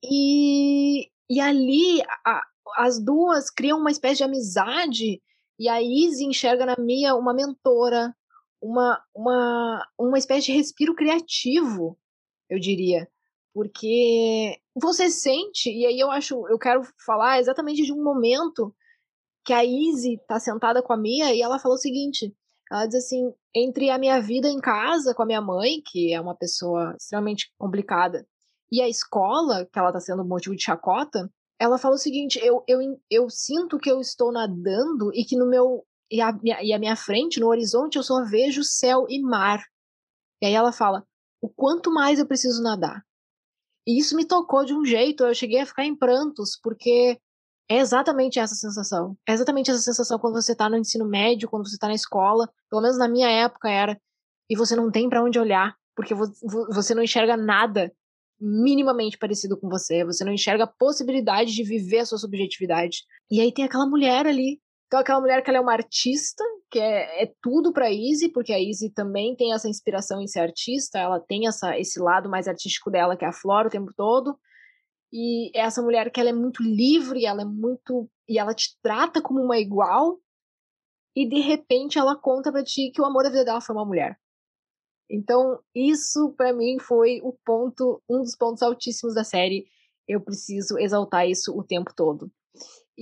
e, 0.02 1.08
e 1.28 1.40
ali 1.40 2.02
a, 2.26 2.42
as 2.78 2.98
duas 2.98 3.50
criam 3.50 3.78
uma 3.78 3.92
espécie 3.92 4.16
de 4.16 4.24
amizade, 4.24 5.22
e 5.60 5.68
a 5.68 5.80
Izzy 5.80 6.24
enxerga 6.24 6.66
na 6.66 6.76
Mia 6.76 7.14
uma 7.14 7.32
mentora, 7.32 8.12
uma, 8.60 9.00
uma, 9.14 9.86
uma 9.96 10.18
espécie 10.18 10.46
de 10.46 10.58
respiro 10.58 10.94
criativo, 10.96 11.96
eu 12.48 12.58
diria. 12.58 13.08
Porque 13.60 14.58
você 14.74 15.10
sente, 15.10 15.70
e 15.70 15.84
aí 15.84 16.00
eu 16.00 16.10
acho, 16.10 16.48
eu 16.48 16.58
quero 16.58 16.80
falar 17.04 17.40
exatamente 17.40 17.82
de 17.82 17.92
um 17.92 18.02
momento 18.02 18.74
que 19.44 19.52
a 19.52 19.62
Izzy 19.62 20.18
tá 20.26 20.40
sentada 20.40 20.82
com 20.82 20.94
a 20.94 20.96
Mia 20.96 21.34
e 21.34 21.42
ela 21.42 21.58
falou 21.58 21.74
o 21.74 21.78
seguinte: 21.78 22.34
ela 22.72 22.86
diz 22.86 23.04
assim, 23.04 23.34
entre 23.54 23.90
a 23.90 23.98
minha 23.98 24.18
vida 24.18 24.48
em 24.48 24.58
casa 24.58 25.14
com 25.14 25.22
a 25.22 25.26
minha 25.26 25.42
mãe, 25.42 25.82
que 25.84 26.10
é 26.10 26.18
uma 26.18 26.34
pessoa 26.34 26.96
extremamente 26.98 27.52
complicada, 27.58 28.26
e 28.72 28.80
a 28.80 28.88
escola, 28.88 29.68
que 29.70 29.78
ela 29.78 29.92
tá 29.92 30.00
sendo 30.00 30.24
motivo 30.24 30.56
de 30.56 30.62
chacota, 30.62 31.30
ela 31.58 31.76
fala 31.76 31.96
o 31.96 31.98
seguinte: 31.98 32.40
eu, 32.42 32.64
eu, 32.66 32.78
eu 33.10 33.28
sinto 33.28 33.78
que 33.78 33.90
eu 33.90 34.00
estou 34.00 34.32
nadando 34.32 35.10
e 35.12 35.22
que 35.22 35.36
no 35.36 35.46
meu. 35.46 35.84
E 36.10 36.22
a, 36.22 36.34
e 36.62 36.72
a 36.72 36.78
minha 36.78 36.96
frente, 36.96 37.38
no 37.38 37.48
horizonte, 37.48 37.96
eu 37.96 38.02
só 38.02 38.24
vejo 38.24 38.64
céu 38.64 39.04
e 39.06 39.20
mar. 39.20 39.62
E 40.40 40.46
aí 40.46 40.54
ela 40.54 40.72
fala: 40.72 41.06
o 41.42 41.48
quanto 41.50 41.92
mais 41.92 42.18
eu 42.18 42.26
preciso 42.26 42.62
nadar. 42.62 43.04
E 43.90 43.98
isso 43.98 44.14
me 44.14 44.24
tocou 44.24 44.64
de 44.64 44.72
um 44.72 44.84
jeito, 44.84 45.24
eu 45.24 45.34
cheguei 45.34 45.58
a 45.58 45.66
ficar 45.66 45.84
em 45.84 45.96
prantos, 45.96 46.56
porque 46.62 47.18
é 47.68 47.78
exatamente 47.78 48.38
essa 48.38 48.54
sensação. 48.54 49.16
É 49.28 49.32
exatamente 49.32 49.68
essa 49.68 49.80
sensação 49.80 50.16
quando 50.16 50.40
você 50.40 50.54
tá 50.54 50.68
no 50.68 50.76
ensino 50.76 51.04
médio, 51.04 51.48
quando 51.48 51.68
você 51.68 51.76
tá 51.76 51.88
na 51.88 51.94
escola, 51.94 52.48
pelo 52.70 52.82
menos 52.82 52.96
na 52.96 53.08
minha 53.08 53.28
época 53.28 53.68
era, 53.68 54.00
e 54.48 54.56
você 54.56 54.76
não 54.76 54.92
tem 54.92 55.08
para 55.08 55.24
onde 55.24 55.40
olhar, 55.40 55.74
porque 55.96 56.14
você 56.14 56.94
não 56.94 57.02
enxerga 57.02 57.36
nada 57.36 57.92
minimamente 58.40 59.18
parecido 59.18 59.58
com 59.58 59.68
você, 59.68 60.04
você 60.04 60.24
não 60.24 60.32
enxerga 60.32 60.62
a 60.64 60.72
possibilidade 60.78 61.52
de 61.52 61.64
viver 61.64 61.98
a 61.98 62.06
sua 62.06 62.18
subjetividade. 62.18 63.02
E 63.28 63.40
aí 63.40 63.52
tem 63.52 63.64
aquela 63.64 63.88
mulher 63.88 64.24
ali. 64.24 64.60
Então, 64.86 65.00
aquela 65.00 65.20
mulher 65.20 65.42
que 65.42 65.50
ela 65.50 65.58
é 65.58 65.60
uma 65.60 65.72
artista, 65.72 66.44
que 66.70 66.78
é, 66.78 67.24
é 67.24 67.34
tudo 67.42 67.72
pra 67.72 67.90
Izzy, 67.90 68.28
porque 68.30 68.52
a 68.52 68.60
Izzy 68.60 68.90
também 68.90 69.34
tem 69.34 69.52
essa 69.52 69.68
inspiração 69.68 70.20
em 70.20 70.26
ser 70.26 70.40
artista, 70.40 70.98
ela 70.98 71.18
tem 71.18 71.46
essa, 71.48 71.78
esse 71.78 71.98
lado 72.00 72.28
mais 72.28 72.46
artístico 72.46 72.90
dela, 72.90 73.16
que 73.16 73.24
é 73.24 73.28
a 73.28 73.32
Flora 73.32 73.68
o 73.68 73.70
tempo 73.70 73.92
todo. 73.96 74.38
E 75.12 75.50
é 75.56 75.62
essa 75.62 75.82
mulher 75.82 76.10
que 76.12 76.20
ela 76.20 76.30
é 76.30 76.32
muito 76.32 76.62
livre, 76.62 77.26
ela 77.26 77.42
é 77.42 77.44
muito. 77.44 78.08
e 78.28 78.38
ela 78.38 78.54
te 78.54 78.78
trata 78.80 79.20
como 79.20 79.40
uma 79.42 79.58
igual, 79.58 80.20
e 81.16 81.28
de 81.28 81.40
repente 81.40 81.98
ela 81.98 82.16
conta 82.16 82.52
para 82.52 82.62
ti 82.62 82.92
que 82.94 83.00
o 83.00 83.04
amor 83.04 83.24
da 83.24 83.30
vida 83.30 83.44
dela 83.44 83.60
foi 83.60 83.74
uma 83.74 83.84
mulher. 83.84 84.16
Então, 85.10 85.58
isso 85.74 86.32
para 86.36 86.52
mim 86.52 86.78
foi 86.78 87.20
o 87.22 87.32
ponto, 87.44 88.00
um 88.08 88.20
dos 88.22 88.36
pontos 88.36 88.62
altíssimos 88.62 89.14
da 89.14 89.24
série. 89.24 89.66
Eu 90.06 90.20
preciso 90.20 90.78
exaltar 90.78 91.28
isso 91.28 91.52
o 91.58 91.64
tempo 91.64 91.92
todo. 91.94 92.30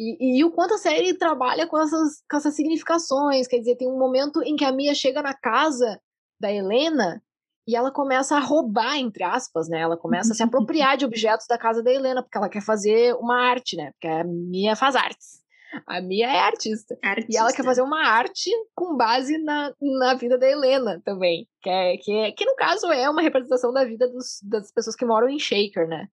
E, 0.00 0.38
e, 0.38 0.44
o 0.44 0.52
quanto 0.52 0.74
a 0.74 0.78
série 0.78 1.12
trabalha 1.14 1.66
com 1.66 1.76
essas, 1.76 2.22
com 2.30 2.37
essas 2.37 2.54
significações. 2.54 3.48
Quer 3.48 3.58
dizer, 3.58 3.74
tem 3.74 3.88
um 3.88 3.98
momento 3.98 4.40
em 4.44 4.54
que 4.54 4.64
a 4.64 4.70
Mia 4.70 4.94
chega 4.94 5.20
na 5.20 5.34
casa 5.34 6.00
da 6.40 6.52
Helena 6.52 7.20
e 7.66 7.74
ela 7.74 7.90
começa 7.90 8.37
a 8.37 8.40
roubar, 8.40 8.96
entre 8.96 9.24
aspas, 9.24 9.68
né? 9.68 9.80
Ela 9.80 9.96
começa 9.96 10.32
a 10.32 10.37
se 10.37 10.42
apropriar 10.42 10.96
de 10.96 11.04
objetos 11.04 11.48
da 11.48 11.58
casa 11.58 11.82
da 11.82 11.92
Helena, 11.92 12.22
porque 12.22 12.38
ela 12.38 12.48
quer 12.48 12.62
fazer 12.62 13.12
uma 13.16 13.42
arte, 13.42 13.76
né? 13.76 13.90
Porque 13.90 14.06
a 14.06 14.22
Mia 14.22 14.76
faz 14.76 14.94
artes. 14.94 15.42
A 15.84 16.00
Mia 16.00 16.28
é 16.28 16.38
artista. 16.38 16.96
artista. 17.02 17.32
E 17.32 17.37
ela 17.37 17.52
quer 17.52 17.64
fazer 17.64 17.82
uma 17.82 18.06
arte 18.06 18.50
com 18.76 18.96
base 18.96 19.37
na, 19.37 19.74
na 19.80 20.14
vida 20.14 20.38
da 20.38 20.48
Helena 20.48 21.02
também. 21.04 21.48
Que, 21.61 21.68
é, 21.68 21.96
que, 21.96 22.12
é, 22.12 22.30
que 22.30 22.44
no 22.44 22.54
caso 22.54 22.87
é 22.92 23.11
uma 23.11 23.20
representação 23.20 23.72
da 23.72 23.84
vida 23.84 24.08
dos, 24.08 24.38
das 24.44 24.70
pessoas 24.70 24.94
que 24.94 25.04
moram 25.04 25.28
em 25.28 25.40
Shaker, 25.40 25.88
né? 25.88 26.06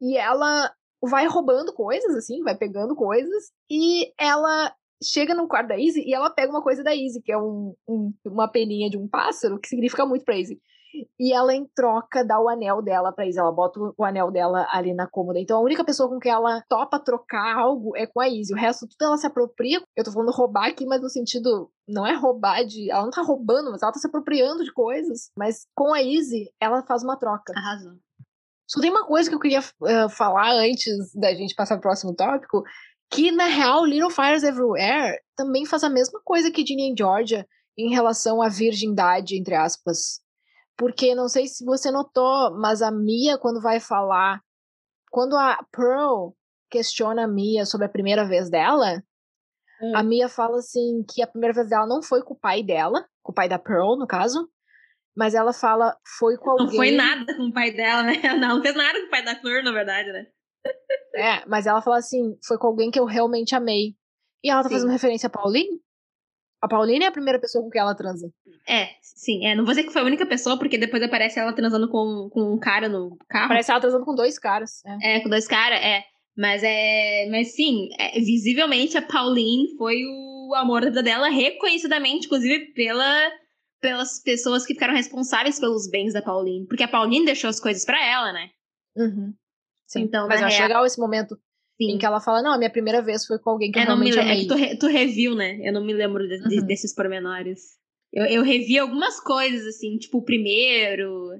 E 0.00 0.16
ela 0.16 0.72
vai 1.02 1.26
roubando 1.26 1.72
coisas, 1.72 2.16
assim, 2.16 2.42
vai 2.42 2.56
pegando 2.56 2.94
coisas. 2.94 3.50
E 3.70 4.12
ela 4.18 4.74
chega 5.02 5.34
no 5.34 5.48
quarto 5.48 5.68
da 5.68 5.78
Izzy 5.78 6.02
e 6.06 6.14
ela 6.14 6.30
pega 6.30 6.50
uma 6.50 6.62
coisa 6.62 6.82
da 6.82 6.94
Izzy, 6.94 7.22
que 7.22 7.32
é 7.32 7.38
um, 7.38 7.74
um, 7.88 8.12
uma 8.24 8.48
peninha 8.48 8.90
de 8.90 8.98
um 8.98 9.08
pássaro, 9.08 9.58
que 9.58 9.68
significa 9.68 10.04
muito 10.04 10.24
pra 10.24 10.36
Izzy. 10.36 10.60
E 11.18 11.32
ela, 11.32 11.54
em 11.54 11.66
troca, 11.74 12.24
dá 12.24 12.40
o 12.40 12.48
anel 12.48 12.82
dela 12.82 13.12
pra 13.12 13.26
Izzy. 13.26 13.38
Ela 13.38 13.52
bota 13.52 13.78
o 13.96 14.04
anel 14.04 14.30
dela 14.30 14.66
ali 14.72 14.92
na 14.92 15.06
cômoda. 15.06 15.38
Então, 15.38 15.58
a 15.58 15.62
única 15.62 15.84
pessoa 15.84 16.08
com 16.08 16.18
que 16.18 16.28
ela 16.28 16.62
topa 16.68 16.98
trocar 16.98 17.56
algo 17.56 17.96
é 17.96 18.06
com 18.06 18.20
a 18.20 18.28
Izzy. 18.28 18.52
O 18.52 18.56
resto, 18.56 18.88
tudo 18.88 19.06
ela 19.06 19.16
se 19.16 19.26
apropria. 19.26 19.80
Eu 19.96 20.04
tô 20.04 20.10
falando 20.12 20.32
roubar 20.32 20.68
aqui, 20.68 20.84
mas 20.84 21.00
no 21.00 21.08
sentido. 21.08 21.70
Não 21.88 22.06
é 22.06 22.14
roubar 22.14 22.64
de. 22.64 22.90
Ela 22.90 23.04
não 23.04 23.10
tá 23.10 23.22
roubando, 23.22 23.70
mas 23.70 23.82
ela 23.82 23.92
tá 23.92 23.98
se 23.98 24.06
apropriando 24.06 24.64
de 24.64 24.72
coisas. 24.72 25.30
Mas 25.36 25.66
com 25.74 25.94
a 25.94 26.02
Izzy, 26.02 26.50
ela 26.60 26.82
faz 26.82 27.02
uma 27.02 27.16
troca. 27.16 27.52
Arrasou. 27.56 27.92
Só 28.70 28.80
tem 28.80 28.88
uma 28.88 29.04
coisa 29.04 29.28
que 29.28 29.34
eu 29.34 29.40
queria 29.40 29.58
uh, 29.58 30.08
falar 30.08 30.52
antes 30.52 31.12
da 31.14 31.34
gente 31.34 31.56
passar 31.56 31.74
pro 31.74 31.82
próximo 31.82 32.14
tópico. 32.14 32.62
Que, 33.10 33.32
na 33.32 33.46
real, 33.46 33.84
Little 33.84 34.10
Fires 34.10 34.44
Everywhere 34.44 35.18
também 35.34 35.66
faz 35.66 35.82
a 35.82 35.90
mesma 35.90 36.20
coisa 36.22 36.52
que 36.52 36.64
Ginny 36.64 36.92
e 36.92 36.94
Georgia 36.96 37.44
em 37.76 37.90
relação 37.90 38.40
à 38.40 38.48
virgindade, 38.48 39.36
entre 39.36 39.56
aspas. 39.56 40.20
Porque 40.76 41.16
não 41.16 41.28
sei 41.28 41.48
se 41.48 41.64
você 41.64 41.90
notou, 41.90 42.56
mas 42.60 42.80
a 42.80 42.92
Mia, 42.92 43.36
quando 43.36 43.60
vai 43.60 43.80
falar. 43.80 44.40
Quando 45.10 45.36
a 45.36 45.58
Pearl 45.72 46.30
questiona 46.70 47.24
a 47.24 47.28
Mia 47.28 47.66
sobre 47.66 47.86
a 47.86 47.90
primeira 47.90 48.24
vez 48.24 48.48
dela, 48.48 49.02
hum. 49.82 49.96
a 49.96 50.02
Mia 50.04 50.28
fala 50.28 50.58
assim 50.58 51.04
que 51.12 51.20
a 51.20 51.26
primeira 51.26 51.52
vez 51.52 51.68
dela 51.68 51.88
não 51.88 52.00
foi 52.00 52.22
com 52.22 52.34
o 52.34 52.38
pai 52.38 52.62
dela, 52.62 53.04
com 53.20 53.32
o 53.32 53.34
pai 53.34 53.48
da 53.48 53.58
Pearl, 53.58 53.96
no 53.98 54.06
caso. 54.06 54.48
Mas 55.20 55.34
ela 55.34 55.52
fala, 55.52 55.94
foi 56.18 56.38
com 56.38 56.52
alguém. 56.52 56.66
Não 56.66 56.72
foi 56.72 56.90
nada 56.92 57.36
com 57.36 57.42
o 57.42 57.52
pai 57.52 57.70
dela, 57.72 58.02
né? 58.02 58.14
Não, 58.38 58.56
não 58.56 58.62
fez 58.62 58.74
nada 58.74 58.98
com 58.98 59.06
o 59.06 59.10
pai 59.10 59.22
da 59.22 59.36
Flor, 59.36 59.62
na 59.62 59.70
verdade, 59.70 60.10
né? 60.10 60.26
É, 61.14 61.46
mas 61.46 61.66
ela 61.66 61.82
fala 61.82 61.98
assim, 61.98 62.38
foi 62.42 62.56
com 62.56 62.68
alguém 62.68 62.90
que 62.90 62.98
eu 62.98 63.04
realmente 63.04 63.54
amei. 63.54 63.94
E 64.42 64.48
ela 64.48 64.62
tá 64.62 64.70
sim. 64.70 64.76
fazendo 64.76 64.90
referência 64.90 65.26
a 65.26 65.30
Pauline? 65.30 65.78
A 66.62 66.66
Pauline 66.66 67.04
é 67.04 67.08
a 67.08 67.12
primeira 67.12 67.38
pessoa 67.38 67.62
com 67.62 67.68
quem 67.68 67.82
ela 67.82 67.94
transa. 67.94 68.32
É, 68.66 68.88
sim. 69.02 69.44
É, 69.44 69.54
não 69.54 69.66
vou 69.66 69.74
dizer 69.74 69.84
que 69.84 69.92
foi 69.92 70.00
a 70.00 70.06
única 70.06 70.24
pessoa, 70.24 70.58
porque 70.58 70.78
depois 70.78 71.02
aparece 71.02 71.38
ela 71.38 71.52
transando 71.52 71.90
com, 71.90 72.30
com 72.32 72.54
um 72.54 72.58
cara 72.58 72.88
no 72.88 73.18
carro. 73.28 73.44
Aparece 73.44 73.70
ela 73.70 73.80
transando 73.80 74.06
com 74.06 74.14
dois 74.14 74.38
caras. 74.38 74.82
É, 75.02 75.16
é 75.16 75.20
com 75.20 75.28
dois 75.28 75.46
caras, 75.46 75.78
é. 75.84 76.02
Mas 76.34 76.62
é. 76.64 77.28
Mas 77.30 77.54
sim, 77.54 77.90
é, 77.98 78.18
visivelmente 78.18 78.96
a 78.96 79.02
Pauline 79.02 79.76
foi 79.76 80.02
o 80.02 80.54
amor 80.54 80.80
da 80.80 80.88
vida 80.88 81.02
dela, 81.02 81.28
reconhecidamente, 81.28 82.24
inclusive, 82.24 82.72
pela, 82.72 83.30
pelas 83.80 84.22
pessoas 84.22 84.66
que 84.66 84.74
ficaram 84.74 84.94
responsáveis 84.94 85.58
pelos 85.58 85.88
bens 85.88 86.12
da 86.12 86.22
Pauline. 86.22 86.66
Porque 86.66 86.82
a 86.82 86.88
Pauline 86.88 87.24
deixou 87.24 87.48
as 87.48 87.60
coisas 87.60 87.84
para 87.84 88.04
ela, 88.04 88.32
né? 88.32 88.50
Uhum. 88.96 89.34
Sim. 89.86 90.02
Então, 90.02 90.28
Mas 90.28 90.40
eu 90.40 90.46
acho 90.46 90.56
real... 90.56 90.68
legal 90.68 90.86
esse 90.86 91.00
momento 91.00 91.36
Sim. 91.80 91.92
Em 91.92 91.98
que 91.98 92.04
ela 92.04 92.20
fala, 92.20 92.42
não, 92.42 92.52
a 92.52 92.58
minha 92.58 92.68
primeira 92.68 93.00
vez 93.00 93.24
foi 93.24 93.38
com 93.38 93.48
alguém 93.48 93.72
que 93.72 93.78
eu, 93.78 93.82
eu 93.82 93.86
realmente 93.86 94.14
não 94.14 94.22
me, 94.22 94.30
amei. 94.30 94.38
É 94.38 94.42
que 94.42 94.48
tu, 94.48 94.54
re, 94.54 94.76
tu 94.76 94.86
reviu, 94.86 95.34
né? 95.34 95.58
Eu 95.66 95.72
não 95.72 95.82
me 95.82 95.94
lembro 95.94 96.28
de, 96.28 96.38
de, 96.46 96.60
uhum. 96.60 96.66
desses 96.66 96.94
pormenores. 96.94 97.78
Eu, 98.12 98.26
eu 98.26 98.42
revi 98.42 98.78
algumas 98.78 99.18
coisas, 99.18 99.66
assim, 99.66 99.96
tipo 99.96 100.18
o 100.18 100.22
primeiro, 100.22 101.30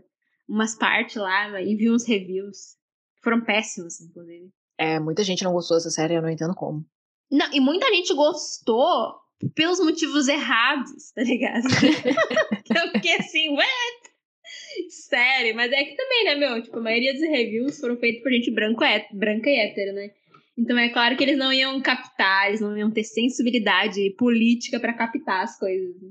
umas 0.48 0.74
partes 0.74 1.16
lá, 1.16 1.60
e 1.60 1.76
vi 1.76 1.90
uns 1.90 2.08
reviews. 2.08 2.78
Foram 3.22 3.44
péssimos, 3.44 4.00
inclusive. 4.00 4.48
É, 4.78 4.98
muita 4.98 5.22
gente 5.22 5.44
não 5.44 5.52
gostou 5.52 5.76
dessa 5.76 5.90
série, 5.90 6.14
eu 6.14 6.22
não 6.22 6.30
entendo 6.30 6.54
como. 6.54 6.86
Não, 7.30 7.52
e 7.52 7.60
muita 7.60 7.86
gente 7.94 8.14
gostou 8.14 9.14
pelos 9.54 9.80
motivos 9.80 10.28
errados, 10.28 11.12
tá 11.14 11.22
ligado? 11.22 11.64
eu 12.74 12.92
fiquei 12.92 13.16
assim, 13.16 13.50
what? 13.50 14.10
Sério, 14.88 15.54
mas 15.54 15.72
é 15.72 15.84
que 15.84 15.94
também, 15.96 16.24
né, 16.24 16.34
meu? 16.36 16.62
Tipo, 16.62 16.78
a 16.78 16.82
maioria 16.82 17.12
dos 17.12 17.22
reviews 17.22 17.78
foram 17.78 17.96
feitos 17.96 18.22
por 18.22 18.32
gente 18.32 18.50
branco, 18.50 18.84
é, 18.84 19.06
branca 19.12 19.48
e 19.48 19.56
hétero, 19.56 19.92
né? 19.92 20.10
Então 20.58 20.78
é 20.78 20.88
claro 20.90 21.16
que 21.16 21.24
eles 21.24 21.38
não 21.38 21.52
iam 21.52 21.80
captar, 21.80 22.48
eles 22.48 22.60
não 22.60 22.76
iam 22.76 22.90
ter 22.90 23.04
sensibilidade 23.04 24.10
política 24.18 24.78
para 24.78 24.92
captar 24.92 25.44
as 25.44 25.58
coisas. 25.58 25.94
Né? 26.02 26.10